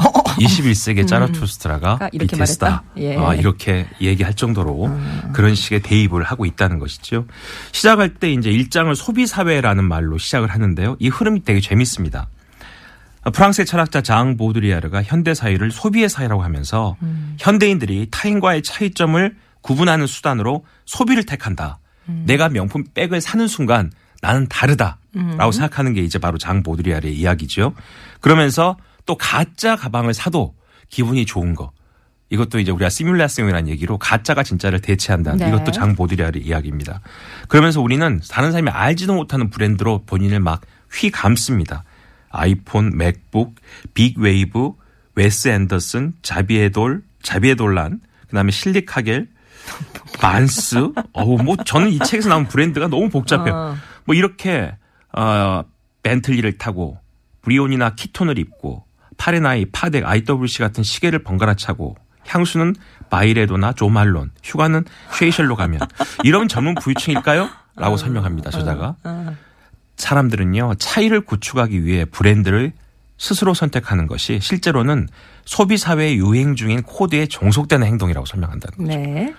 21세기의 0.00 1.06
짜라투스트라가 1.06 1.98
아, 2.00 2.08
이렇게 2.12 2.36
BTS다. 2.36 2.66
말했다? 2.66 2.84
예. 2.98 3.16
아, 3.16 3.34
이렇게 3.34 3.86
얘기할 4.00 4.34
정도로 4.34 4.90
그런 5.32 5.54
식의 5.54 5.80
대입을 5.82 6.22
하고 6.22 6.46
있다는 6.46 6.78
것이죠. 6.78 7.26
시작할 7.72 8.14
때 8.14 8.32
이제 8.32 8.50
일장을 8.50 8.94
소비 8.96 9.26
사회라는 9.26 9.84
말로 9.84 10.18
시작을 10.18 10.48
하는데요. 10.48 10.96
이 10.98 11.08
흐름이 11.08 11.44
되게 11.44 11.60
재밌습니다. 11.60 12.28
프랑스의 13.34 13.66
철학자 13.66 14.00
장 14.00 14.38
보드리아르가 14.38 15.02
현대 15.02 15.34
사회를 15.34 15.70
소비의 15.70 16.08
사회라고 16.08 16.42
하면서 16.42 16.96
현대인들이 17.38 18.08
타인과의 18.10 18.62
차이점을 18.62 19.36
구분하는 19.60 20.06
수단으로 20.06 20.64
소비를 20.86 21.24
택한다. 21.24 21.78
내가 22.06 22.48
명품 22.48 22.84
백을 22.94 23.20
사는 23.20 23.46
순간 23.46 23.92
나는 24.22 24.46
다르다라고 24.48 25.52
생각하는 25.52 25.92
게 25.92 26.00
이제 26.00 26.18
바로 26.18 26.38
장 26.38 26.62
보드리야르의 26.62 27.14
이야기죠. 27.14 27.74
그러면서 28.20 28.76
또 29.10 29.16
가짜 29.16 29.74
가방을 29.74 30.14
사도 30.14 30.54
기분이 30.88 31.26
좋은 31.26 31.56
거. 31.56 31.72
이것도 32.28 32.60
이제 32.60 32.70
우리가 32.70 32.90
시뮬레이션이라는 32.90 33.68
얘기로 33.70 33.98
가짜가 33.98 34.44
진짜를 34.44 34.80
대체한다는 34.80 35.38
네. 35.38 35.48
이것도 35.48 35.72
장 35.72 35.96
보드리야르의 35.96 36.46
이야기입니다. 36.46 37.00
그러면서 37.48 37.80
우리는 37.80 38.20
다른 38.30 38.52
사람이 38.52 38.70
알지도 38.70 39.14
못하는 39.14 39.50
브랜드로 39.50 40.04
본인을 40.06 40.38
막 40.38 40.60
휘감습니다. 40.92 41.82
아이폰, 42.28 42.96
맥북, 42.96 43.56
빅웨이브, 43.94 44.74
웨스 45.16 45.48
앤더슨, 45.48 46.12
자비에돌, 46.22 47.02
자비에돌란, 47.24 48.00
그다음에 48.28 48.52
실리카겔, 48.52 49.26
반스. 50.20 50.92
어우 51.14 51.42
뭐 51.42 51.56
저는 51.56 51.90
이 51.90 51.98
책에서 51.98 52.28
나온 52.28 52.46
브랜드가 52.46 52.86
너무 52.86 53.08
복잡해요. 53.08 53.52
어. 53.52 53.76
뭐 54.04 54.14
이렇게 54.14 54.72
어 55.12 55.64
벤틀리를 56.04 56.58
타고 56.58 57.00
브리온이나 57.42 57.96
키톤을 57.96 58.38
입고 58.38 58.84
파네라이, 59.20 59.66
파텍, 59.66 60.06
IWC 60.06 60.60
같은 60.60 60.82
시계를 60.82 61.22
번갈아 61.22 61.52
차고 61.54 61.94
향수는 62.26 62.74
바이레도나 63.10 63.74
조말론, 63.74 64.30
휴가는 64.42 64.82
세이셸로 65.12 65.56
가면 65.56 65.80
이러면 66.24 66.48
젊은 66.48 66.74
부유층일까요? 66.74 67.50
라고 67.76 67.98
설명합니다. 67.98 68.50
저자가. 68.50 68.96
사람들은요, 69.96 70.76
차이를 70.78 71.20
구축하기 71.20 71.84
위해 71.84 72.06
브랜드를 72.06 72.72
스스로 73.18 73.52
선택하는 73.52 74.06
것이 74.06 74.40
실제로는 74.40 75.06
소비 75.44 75.76
사회의 75.76 76.16
유행 76.16 76.56
중인 76.56 76.82
코드에 76.82 77.26
종속되는 77.26 77.86
행동이라고 77.86 78.24
설명한다는 78.24 78.78
거죠. 78.78 78.98
네. 78.98 79.34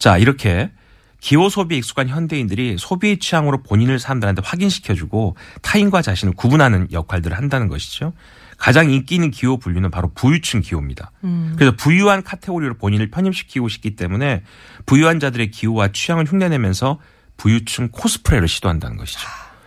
자, 0.00 0.18
이렇게 0.18 0.72
기호 1.20 1.48
소비에 1.48 1.78
익숙한 1.78 2.08
현대인들이 2.08 2.76
소비의 2.78 3.20
취향으로 3.20 3.62
본인을 3.62 4.00
사람들한테 4.00 4.42
확인시켜주고 4.44 5.36
타인과 5.62 6.02
자신을 6.02 6.34
구분하는 6.34 6.88
역할들을 6.90 7.36
한다는 7.36 7.68
것이죠. 7.68 8.12
가장 8.56 8.90
인기 8.90 9.14
있는 9.14 9.30
기호 9.30 9.58
분류는 9.58 9.90
바로 9.90 10.10
부유층 10.14 10.60
기호입니다. 10.60 11.12
그래서 11.56 11.74
부유한 11.76 12.22
카테고리로 12.22 12.74
본인을 12.74 13.10
편입시키고 13.10 13.68
싶기 13.68 13.96
때문에 13.96 14.42
부유한 14.86 15.20
자들의 15.20 15.50
기호와 15.50 15.88
취향을 15.92 16.24
흉내내면서 16.24 16.98
부유층 17.36 17.88
코스프레를 17.90 18.48
시도한다는 18.48 18.96
것이죠. 18.96 19.20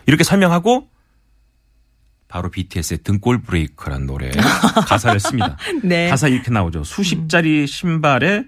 이렇게 0.06 0.24
설명하고 0.24 0.88
바로 2.26 2.50
BTS의 2.50 2.98
등골 3.02 3.42
브레이커라는 3.42 4.06
노래 4.06 4.30
가사를 4.86 5.18
씁니다. 5.20 5.56
네. 5.82 6.08
가사 6.08 6.28
이렇게 6.28 6.50
나오죠. 6.50 6.84
수십짜리 6.84 7.66
신발에 7.66 8.44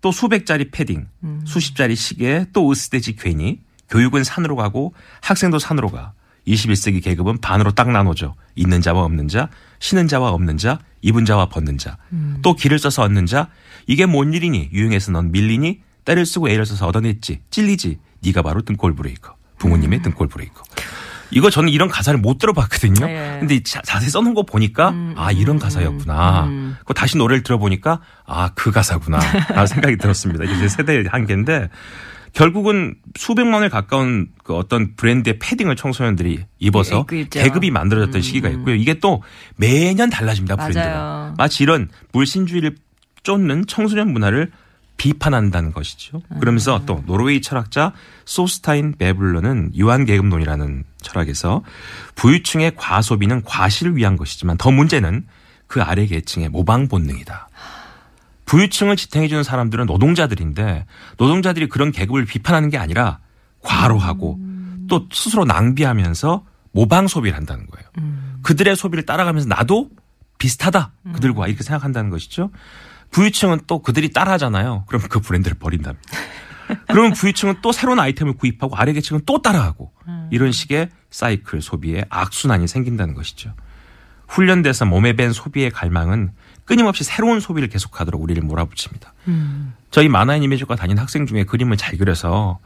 또 0.00 0.12
수백짜리 0.12 0.70
패딩, 0.70 1.08
수십짜리 1.44 1.96
시계, 1.96 2.46
또 2.52 2.70
으스대지 2.70 3.16
괜히 3.16 3.60
교육은 3.90 4.22
산으로 4.24 4.54
가고 4.56 4.94
학생도 5.20 5.58
산으로 5.58 5.90
가. 5.90 6.12
21세기 6.48 7.02
계급은 7.02 7.38
반으로 7.40 7.72
딱 7.72 7.90
나눠져. 7.90 8.34
있는 8.56 8.80
자와 8.80 9.02
없는 9.04 9.28
자, 9.28 9.48
신은 9.78 10.08
자와 10.08 10.30
없는 10.30 10.56
자, 10.56 10.78
입은 11.02 11.24
자와 11.24 11.46
벗는 11.48 11.78
자. 11.78 11.96
또 12.42 12.54
기를 12.54 12.78
써서 12.78 13.02
얻는 13.02 13.26
자. 13.26 13.48
이게 13.86 14.06
뭔 14.06 14.32
일이니? 14.32 14.70
유행해서 14.72 15.12
넌 15.12 15.30
밀리니? 15.30 15.80
떼를 16.04 16.26
쓰고 16.26 16.48
애를 16.48 16.66
써서 16.66 16.86
얻어냈지. 16.88 17.40
찔리지. 17.50 17.98
네가 18.24 18.42
바로 18.42 18.62
등골 18.62 18.94
브레이커. 18.96 19.36
부모님의 19.58 20.02
등골 20.02 20.28
브레이커. 20.28 20.62
이거 21.30 21.50
저는 21.50 21.68
이런 21.68 21.88
가사를 21.90 22.18
못 22.18 22.38
들어봤거든요. 22.38 23.04
네. 23.06 23.36
근데 23.38 23.56
이 23.56 23.62
자, 23.62 23.82
자세히 23.82 24.08
써놓은 24.08 24.32
거 24.32 24.44
보니까 24.44 24.94
아 25.14 25.30
이런 25.30 25.58
가사였구나. 25.58 26.48
그 26.86 26.94
다시 26.94 27.18
노래를 27.18 27.42
들어보니까 27.42 28.00
아 28.26 28.48
그 28.54 28.70
가사구나. 28.70 29.18
라는 29.50 29.66
생각이 29.66 29.98
들었습니다. 29.98 30.44
이게 30.44 30.56
제 30.56 30.68
세대의 30.68 31.04
한계인데 31.10 31.68
결국은 32.32 32.94
수백만 33.16 33.54
원에 33.54 33.68
가까운 33.68 34.28
그 34.44 34.54
어떤 34.54 34.94
브랜드의 34.96 35.38
패딩을 35.38 35.76
청소년들이 35.76 36.44
입어서 36.58 37.04
그 37.06 37.16
있죠. 37.16 37.40
계급이 37.40 37.70
만들어졌던 37.70 38.22
시기가 38.22 38.48
있고요. 38.50 38.74
이게 38.74 38.94
또 38.94 39.22
매년 39.56 40.10
달라집니다. 40.10 40.56
브랜드가. 40.56 40.84
맞아요. 40.86 41.34
마치 41.36 41.62
이런 41.62 41.88
물신주의를 42.12 42.76
쫓는 43.22 43.66
청소년 43.66 44.12
문화를 44.12 44.50
비판한다는 44.96 45.72
것이죠. 45.72 46.22
그러면서 46.40 46.82
또 46.84 47.02
노르웨이 47.06 47.40
철학자 47.40 47.92
소스타인 48.24 48.94
베블러는 48.98 49.72
유한계급론이라는 49.74 50.84
철학에서 51.00 51.62
부유층의 52.16 52.72
과소비는 52.76 53.42
과실을 53.44 53.96
위한 53.96 54.16
것이지만 54.16 54.58
더 54.58 54.70
문제는 54.70 55.24
그 55.68 55.82
아래 55.82 56.06
계층의 56.06 56.48
모방 56.48 56.88
본능이다. 56.88 57.47
부유층을 58.48 58.96
지탱해주는 58.96 59.42
사람들은 59.42 59.84
노동자들인데 59.86 60.86
노동자들이 61.18 61.68
그런 61.68 61.92
계급을 61.92 62.24
비판하는 62.24 62.70
게 62.70 62.78
아니라 62.78 63.18
과로하고 63.62 64.38
또 64.88 65.06
스스로 65.12 65.44
낭비하면서 65.44 66.44
모방 66.72 67.08
소비를 67.08 67.36
한다는 67.36 67.66
거예요. 67.66 67.86
그들의 68.42 68.74
소비를 68.74 69.04
따라가면서 69.04 69.48
나도 69.48 69.90
비슷하다 70.38 70.92
그들과 71.12 71.46
이렇게 71.46 71.62
생각한다는 71.62 72.08
것이죠. 72.08 72.50
부유층은 73.10 73.60
또 73.66 73.82
그들이 73.82 74.12
따라하잖아요. 74.12 74.84
그럼 74.86 75.02
그 75.10 75.20
브랜드를 75.20 75.58
버린답니다. 75.58 76.08
그러면 76.88 77.12
부유층은 77.12 77.56
또 77.60 77.72
새로운 77.72 78.00
아이템을 78.00 78.34
구입하고 78.34 78.76
아래 78.76 78.94
계층은 78.94 79.22
또 79.26 79.42
따라하고 79.42 79.92
이런 80.30 80.52
식의 80.52 80.88
사이클 81.10 81.60
소비의 81.60 82.06
악순환이 82.08 82.66
생긴다는 82.66 83.12
것이죠. 83.12 83.52
훈련돼서 84.28 84.84
몸에 84.84 85.14
밴 85.14 85.32
소비의 85.32 85.70
갈망은 85.70 86.30
끊임없이 86.64 87.02
새로운 87.02 87.40
소비를 87.40 87.68
계속하도록 87.68 88.20
우리를 88.22 88.42
몰아붙입니다. 88.42 89.14
저희 89.90 90.08
만화인 90.08 90.42
이미지과 90.42 90.76
다닌 90.76 90.98
학생 90.98 91.26
중에 91.26 91.44
그림을 91.44 91.76
잘 91.76 91.96
그려서 91.96 92.58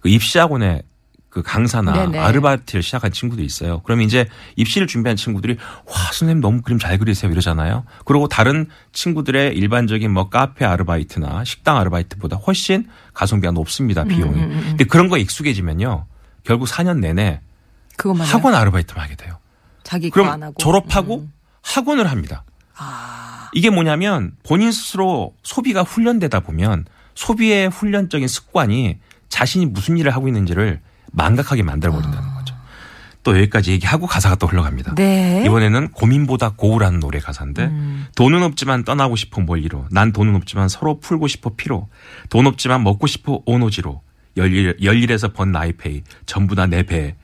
그 0.00 0.08
입시학원에 0.08 0.82
그 1.30 1.42
강사나 1.42 1.92
네네. 1.92 2.18
아르바이트를 2.18 2.82
시작한 2.82 3.12
친구도 3.12 3.42
있어요. 3.42 3.82
그러면 3.84 4.06
이제 4.06 4.26
입시를 4.56 4.86
준비한 4.86 5.16
친구들이 5.16 5.58
와 5.86 5.94
선생님 6.12 6.40
너무 6.40 6.62
그림 6.62 6.78
잘 6.78 6.96
그리세요 6.96 7.30
이러잖아요. 7.30 7.84
그리고 8.06 8.26
다른 8.26 8.66
친구들의 8.92 9.54
일반적인 9.54 10.10
뭐 10.10 10.30
카페 10.30 10.64
아르바이트나 10.64 11.44
식당 11.44 11.76
아르바이트보다 11.76 12.36
훨씬 12.36 12.88
가성비가 13.12 13.52
높습니다 13.52 14.04
비용이. 14.04 14.38
근데 14.40 14.84
그런 14.84 15.08
거 15.08 15.18
익숙해지면요 15.18 16.06
결국 16.44 16.68
4년 16.68 17.00
내내 17.00 17.40
학원 18.24 18.54
아르바이트만 18.54 19.04
하게 19.04 19.16
돼요. 19.16 19.38
자기 19.86 20.10
그럼 20.10 20.26
하고 20.28 20.46
음. 20.48 20.52
졸업하고 20.58 21.28
학원을 21.62 22.10
합니다. 22.10 22.42
아. 22.76 23.48
이게 23.54 23.70
뭐냐면 23.70 24.32
본인 24.42 24.72
스스로 24.72 25.34
소비가 25.44 25.82
훈련되다 25.82 26.40
보면 26.40 26.86
소비의 27.14 27.68
훈련적인 27.70 28.26
습관이 28.26 28.98
자신이 29.28 29.66
무슨 29.66 29.96
일을 29.96 30.12
하고 30.12 30.26
있는지를 30.26 30.80
망각하게 31.12 31.62
만들어 31.62 31.92
버린다는 31.92 32.34
거죠. 32.34 32.56
또 33.22 33.36
여기까지 33.36 33.70
얘기하고 33.72 34.06
가사가 34.08 34.34
또 34.36 34.48
흘러갑니다. 34.48 34.90
아. 34.90 34.94
네. 34.96 35.40
음. 35.40 35.46
이번에는 35.46 35.92
고민보다 35.92 36.54
고우라는 36.56 36.98
노래 36.98 37.20
가사인데 37.20 37.70
돈은 38.16 38.42
없지만 38.42 38.82
떠나고 38.84 39.14
싶어 39.14 39.40
멀리로 39.40 39.86
난 39.92 40.12
돈은 40.12 40.34
없지만 40.34 40.68
서로 40.68 40.98
풀고 40.98 41.28
싶어 41.28 41.52
피로 41.56 41.88
돈 42.28 42.46
없지만 42.48 42.82
먹고 42.82 43.06
싶어 43.06 43.40
오노지로 43.46 44.02
열일, 44.36 44.76
열일에서 44.82 45.28
번 45.32 45.52
나이페이 45.52 46.02
전부 46.26 46.56
다 46.56 46.66
내 46.66 46.82
배. 46.82 47.14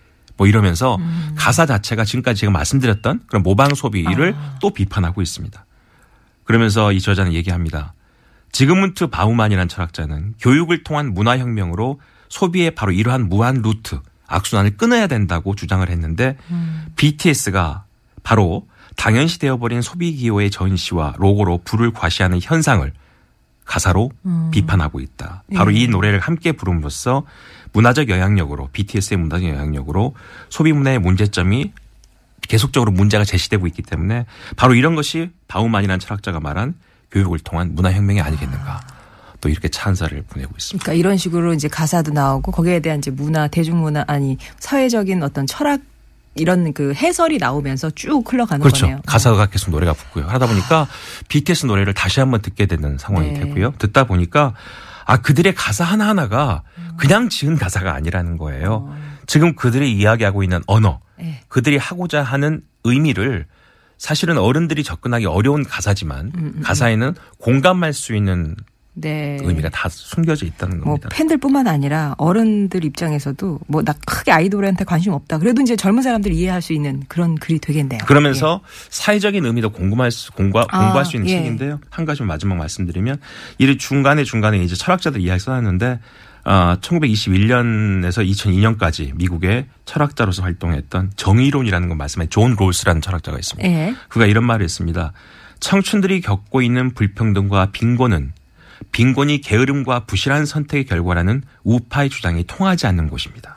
뭐 0.43 0.49
이러면서 0.49 0.97
음. 0.97 1.35
가사 1.37 1.67
자체가 1.67 2.05
지금까지 2.05 2.41
제가 2.41 2.51
말씀드렸던 2.51 3.21
그런 3.29 3.45
모방 3.45 3.77
소비를 3.77 4.35
아. 4.37 4.57
또 4.61 4.71
비판하고 4.71 5.23
있습니다. 5.23 5.65
그러면서 6.43 6.91
이 6.91 7.01
저자는 7.01 7.33
얘기합니다. 7.33 7.95
지그문트 8.51 9.07
바우만이라는 9.07 9.69
철학자는 9.69 10.35
교육을 10.41 10.83
통한 10.83 11.15
문화혁명으로 11.15 12.01
소비의 12.29 12.73
바로 12.73 12.91
이러한 12.91 13.29
무한 13.29 13.63
루트, 13.63 14.01
악순환을 14.27 14.77
끊어야 14.77 15.07
된다고 15.07 15.55
주장을 15.55 15.89
했는데 15.89 16.37
BTS가 16.97 17.85
바로 18.25 18.67
당연시 18.97 19.39
되어버린 19.39 19.81
소비 19.81 20.13
기호의 20.17 20.51
전시와 20.51 21.15
로고로 21.19 21.61
불을 21.65 21.93
과시하는 21.93 22.41
현상을 22.43 22.93
가사로 23.65 24.11
비판하고 24.51 25.01
있다. 25.01 25.45
바로 25.55 25.71
이 25.71 25.87
노래를 25.89 26.19
함께 26.19 26.53
부름으로써 26.53 27.25
문화적 27.73 28.09
영향력으로 28.09 28.69
BTS의 28.73 29.19
문화적 29.19 29.49
영향력으로 29.49 30.15
소비 30.49 30.73
문화의 30.73 30.99
문제점이 30.99 31.73
계속적으로 32.43 32.91
문제가 32.91 33.25
제시되고 33.25 33.67
있기 33.69 33.83
때문에 33.83 34.27
바로 34.57 34.75
이런 34.75 34.95
것이 34.95 35.31
바우만이라는 35.49 36.01
철학자가 36.01 36.41
말한 36.41 36.75
교육을 37.11 37.39
통한 37.39 37.75
문화혁명이 37.75 38.21
아니겠는가. 38.21 38.81
또 39.41 39.49
이렇게 39.49 39.69
찬사를 39.69 40.23
보내고 40.29 40.53
있습니다. 40.57 40.85
그러니까 40.85 40.99
이런 40.99 41.17
식으로 41.17 41.53
이제 41.53 41.67
가사도 41.67 42.13
나오고 42.13 42.53
거기에 42.53 42.79
대한 42.81 42.99
이제 42.99 43.11
문화, 43.11 43.49
대중문화 43.49 44.05
아니 44.07 44.39
사회적인 44.61 45.23
어떤 45.23 45.47
철학 45.47 45.81
이런 46.35 46.73
그 46.73 46.95
해설이 46.95 47.39
나오면서 47.39 47.91
쭉 47.91 48.31
흘러가는 48.33 48.63
그렇죠. 48.63 48.87
거네요. 48.87 49.01
가사가 49.07 49.47
계속 49.47 49.71
노래가 49.71 49.93
붙고요. 49.93 50.27
하다 50.27 50.47
보니까 50.47 50.87
BTS 51.29 51.67
노래를 51.67 51.95
다시 51.95 52.21
한번 52.21 52.41
듣게 52.41 52.67
되는 52.67 52.97
상황이 52.99 53.33
네. 53.33 53.41
되고요. 53.41 53.75
듣다 53.79 54.05
보니까 54.05 54.55
아 55.05 55.19
그들의 55.19 55.55
가사 55.55 55.85
하나 55.85 56.09
하나가 56.09 56.63
그냥 56.97 57.29
지은 57.29 57.57
가사가 57.57 57.95
아니라는 57.95 58.39
거예요. 58.39 58.95
지금 59.27 59.55
그들이 59.55 59.93
이야기하고 59.93 60.43
있는 60.43 60.63
언어, 60.67 61.01
네. 61.19 61.41
그들이 61.49 61.77
하고자 61.77 62.23
하는 62.23 62.63
의미를 62.85 63.47
사실은 63.99 64.39
어른들이 64.39 64.83
접근하기 64.83 65.27
어려운 65.27 65.65
가사지만 65.65 66.63
가사에는 66.63 67.15
공감할 67.39 67.93
수 67.93 68.17
있는 68.17 68.57
네. 68.95 69.39
의미가 69.43 69.71
다 69.71 69.89
숨겨져 69.89 70.45
있다는 70.47 70.79
뭐 70.79 70.97
겁니다. 70.97 71.09
팬들뿐만 71.13 71.67
아니라 71.67 72.15
어른들 72.19 72.85
입장에서도 72.85 73.61
뭐 73.67 73.83
나 73.83 73.95
크게 74.07 74.31
아이돌한테 74.33 74.85
관심 74.85 75.13
없다. 75.13 75.39
그래도 75.39 75.63
이제 75.63 75.77
젊은 75.77 76.03
사람들이 76.03 76.37
이해할 76.37 76.63
수 76.63 76.73
있는 76.73 77.03
그런 77.09 77.35
글이 77.37 77.59
되겠네요. 77.59 78.01
그러면서 78.07 78.61
사회적인 78.91 79.45
의미도 79.45 79.71
공부할 79.71 80.11
수, 80.11 80.33
공부하, 80.33 80.67
아, 80.69 80.79
공부할 80.81 81.05
수 81.05 81.17
있는 81.17 81.31
예. 81.31 81.39
책인데요. 81.39 81.81
한 81.91 82.05
가지 82.05 82.23
마지막 82.23 82.57
말씀드리면 82.57 83.19
이 83.59 83.79
중간에 83.79 84.25
중간에 84.25 84.59
이제 84.63 84.77
철학자들 84.77 85.21
이야기 85.21 85.41
써놨는데 85.41 85.99
어, 86.45 86.77
1921년에서 86.81 88.29
2002년까지 88.29 89.15
미국의 89.17 89.67
철학자로서 89.85 90.43
활동했던 90.43 91.13
정의론이라는 91.17 91.89
걸 91.89 91.97
말씀해 91.97 92.27
존 92.29 92.55
롤스라는 92.59 93.01
철학자가 93.01 93.39
있습니다. 93.39 93.69
예. 93.69 93.95
그가 94.09 94.27
이런 94.27 94.45
말을 94.45 94.65
했습니다. 94.65 95.13
청춘들이 95.61 96.21
겪고 96.21 96.63
있는 96.63 96.93
불평등과 96.95 97.71
빈곤은 97.73 98.33
빈곤이 98.91 99.41
게으름과 99.41 100.07
부실한 100.07 100.47
선택의 100.47 100.87
결과라는 100.87 101.43
우파의 101.65 102.11
주장이 102.11 102.45
통하지 102.45 102.87
않는 102.87 103.09
곳입니다. 103.09 103.57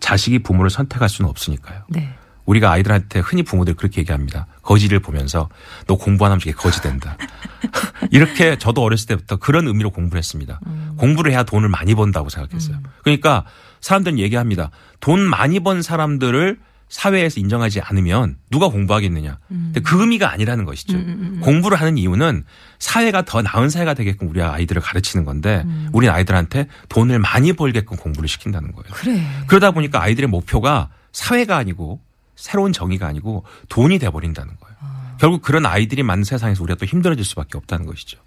자식이 0.00 0.40
부모를 0.40 0.70
선택할 0.70 1.08
수는 1.08 1.28
없으니까요. 1.30 1.84
네. 1.88 2.14
우리가 2.44 2.70
아이들한테 2.70 3.20
흔히 3.20 3.42
부모들이 3.42 3.76
그렇게 3.76 4.00
얘기합니다. 4.00 4.46
거지를 4.62 5.00
보면서 5.00 5.50
너 5.86 5.96
공부 5.96 6.24
안 6.24 6.32
하면 6.32 6.40
이게 6.40 6.52
거지 6.52 6.80
된다. 6.80 7.16
이렇게 8.10 8.56
저도 8.56 8.82
어렸을 8.82 9.06
때부터 9.06 9.36
그런 9.36 9.66
의미로 9.66 9.90
공부를 9.90 10.18
했습니다. 10.18 10.58
공부를 10.96 11.32
해야 11.32 11.42
돈을 11.42 11.68
많이 11.68 11.94
번다고 11.94 12.30
생각했어요. 12.30 12.78
그러니까 13.02 13.44
사람들은 13.80 14.18
얘기합니다. 14.18 14.70
돈 15.00 15.20
많이 15.20 15.60
번 15.60 15.82
사람들을 15.82 16.58
사회에서 16.88 17.40
인정하지 17.40 17.80
않으면 17.80 18.36
누가 18.50 18.68
공부하겠느냐. 18.68 19.38
근데 19.48 19.80
그 19.80 20.00
의미가 20.00 20.30
아니라는 20.32 20.64
것이죠. 20.64 20.98
공부를 21.40 21.80
하는 21.80 21.98
이유는 21.98 22.44
사회가 22.78 23.22
더 23.22 23.42
나은 23.42 23.70
사회가 23.70 23.94
되게끔 23.94 24.28
우리 24.28 24.42
아이들을 24.42 24.80
가르치는 24.80 25.24
건데 25.24 25.64
우리 25.92 26.08
아이들한테 26.08 26.66
돈을 26.88 27.18
많이 27.18 27.52
벌게끔 27.52 27.96
공부를 27.96 28.28
시킨다는 28.28 28.72
거예요. 28.72 28.92
그래. 28.94 29.26
그러다 29.46 29.70
보니까 29.70 30.02
아이들의 30.02 30.28
목표가 30.28 30.88
사회가 31.12 31.56
아니고 31.56 32.00
새로운 32.36 32.72
정의가 32.72 33.06
아니고 33.06 33.44
돈이 33.68 33.98
돼버린다는 33.98 34.54
거예요. 34.58 34.76
결국 35.18 35.42
그런 35.42 35.66
아이들이 35.66 36.02
많은 36.02 36.24
세상에서 36.24 36.62
우리가 36.62 36.78
또 36.78 36.86
힘들어질 36.86 37.24
수밖에 37.24 37.58
없다는 37.58 37.86
것이죠. 37.86 38.18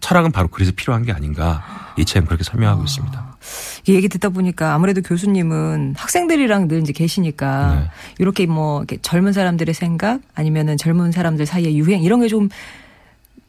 철학은 0.00 0.32
바로 0.32 0.48
그래서 0.48 0.72
필요한 0.74 1.02
게 1.04 1.12
아닌가 1.12 1.62
이 1.96 2.04
책은 2.04 2.26
그렇게 2.26 2.44
설명하고 2.44 2.82
있습니다. 2.84 3.36
이 3.86 3.94
얘기 3.94 4.08
듣다 4.08 4.28
보니까 4.28 4.74
아무래도 4.74 5.00
교수님은 5.02 5.94
학생들이랑 5.96 6.68
늘 6.68 6.80
이제 6.80 6.92
계시니까 6.92 7.74
네. 7.74 7.90
이렇게 8.18 8.46
뭐 8.46 8.78
이렇게 8.80 8.98
젊은 9.00 9.32
사람들의 9.32 9.72
생각 9.74 10.20
아니면은 10.34 10.76
젊은 10.76 11.12
사람들 11.12 11.46
사이의 11.46 11.78
유행 11.78 12.02
이런 12.02 12.20
게좀 12.20 12.48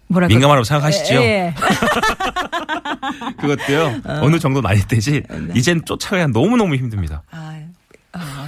뭐랄까 0.08 0.34
민감하다고 0.34 0.64
생각하시죠? 0.64 1.16
예, 1.16 1.20
예. 1.20 1.54
그것도요 3.40 4.02
어 4.06 4.30
느 4.30 4.40
정도 4.40 4.62
나이 4.62 4.80
때지 4.82 5.24
이젠 5.56 5.84
쫓아가야 5.86 6.28
너무 6.28 6.58
너무 6.58 6.76
힘듭니다. 6.76 7.24
아, 7.32 7.38
아, 7.38 7.62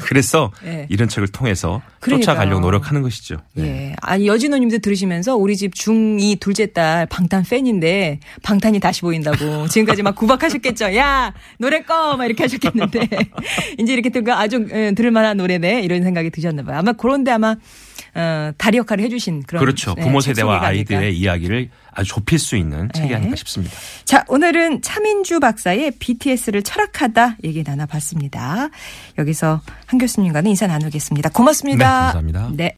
그래서 0.04 0.52
예. 0.66 0.86
이런 0.90 1.08
책을 1.08 1.30
통해서 1.30 1.82
그러니까요. 2.00 2.26
쫓아가려고 2.26 2.60
노력하는 2.62 3.02
것이죠. 3.02 3.38
네. 3.54 3.64
예. 3.64 3.96
아니, 4.02 4.28
여진호님도 4.28 4.80
들으시면서 4.80 5.36
우리 5.36 5.56
집 5.58 5.74
중2 5.74 6.40
둘째 6.40 6.68
딸 6.68 7.06
방탄 7.06 7.44
팬인데 7.44 8.20
방탄이 8.44 8.80
다시 8.80 9.02
보인다고 9.02 9.68
지금까지 9.68 10.04
막 10.04 10.16
구박하셨겠죠. 10.16 10.96
야, 10.96 11.34
노래 11.58 11.82
꺼! 11.84 12.16
막 12.18 12.26
이렇게 12.26 12.44
하셨겠는데 12.44 13.00
이제 13.80 13.94
이렇게 13.94 14.10
들으니까 14.10 14.40
아주 14.40 14.66
예, 14.72 14.92
들을만한 14.96 15.38
노래네 15.38 15.82
이런 15.82 16.04
생각이 16.04 16.30
드셨나 16.30 16.64
봐요. 16.64 16.78
아마 16.80 16.92
그런데 16.94 17.32
아마 17.32 17.56
어, 18.16 18.52
다리 18.58 18.78
역할을 18.78 19.04
해주신 19.06 19.44
그런 19.44 19.60
그렇죠. 19.60 19.96
네, 19.96 20.04
부모 20.04 20.22
책 20.22 20.36
세대와 20.36 20.56
아닐까. 20.56 20.68
아이들의 20.68 21.18
이야기를 21.18 21.70
아주 21.92 22.10
좁힐 22.10 22.38
수 22.40 22.56
있는 22.56 22.90
책이 22.94 23.10
네. 23.10 23.16
아닐까 23.16 23.36
싶습니다. 23.36 23.76
자, 24.06 24.24
오늘은 24.28 24.82
차민주 24.82 25.40
박사의 25.40 25.94
BTS를 26.00 26.64
철학하다 26.64 27.38
얘기 27.44 27.64
나눠봤습니다. 27.64 28.70
여기서 29.18 29.62
한 29.88 30.00
교수님과는 30.00 30.52
인사 30.52 30.68
나누겠습니다. 30.68 31.30
고맙습니다. 31.30 31.78
네, 31.78 32.14
감사합니다. 32.14 32.52
네. 32.54 32.72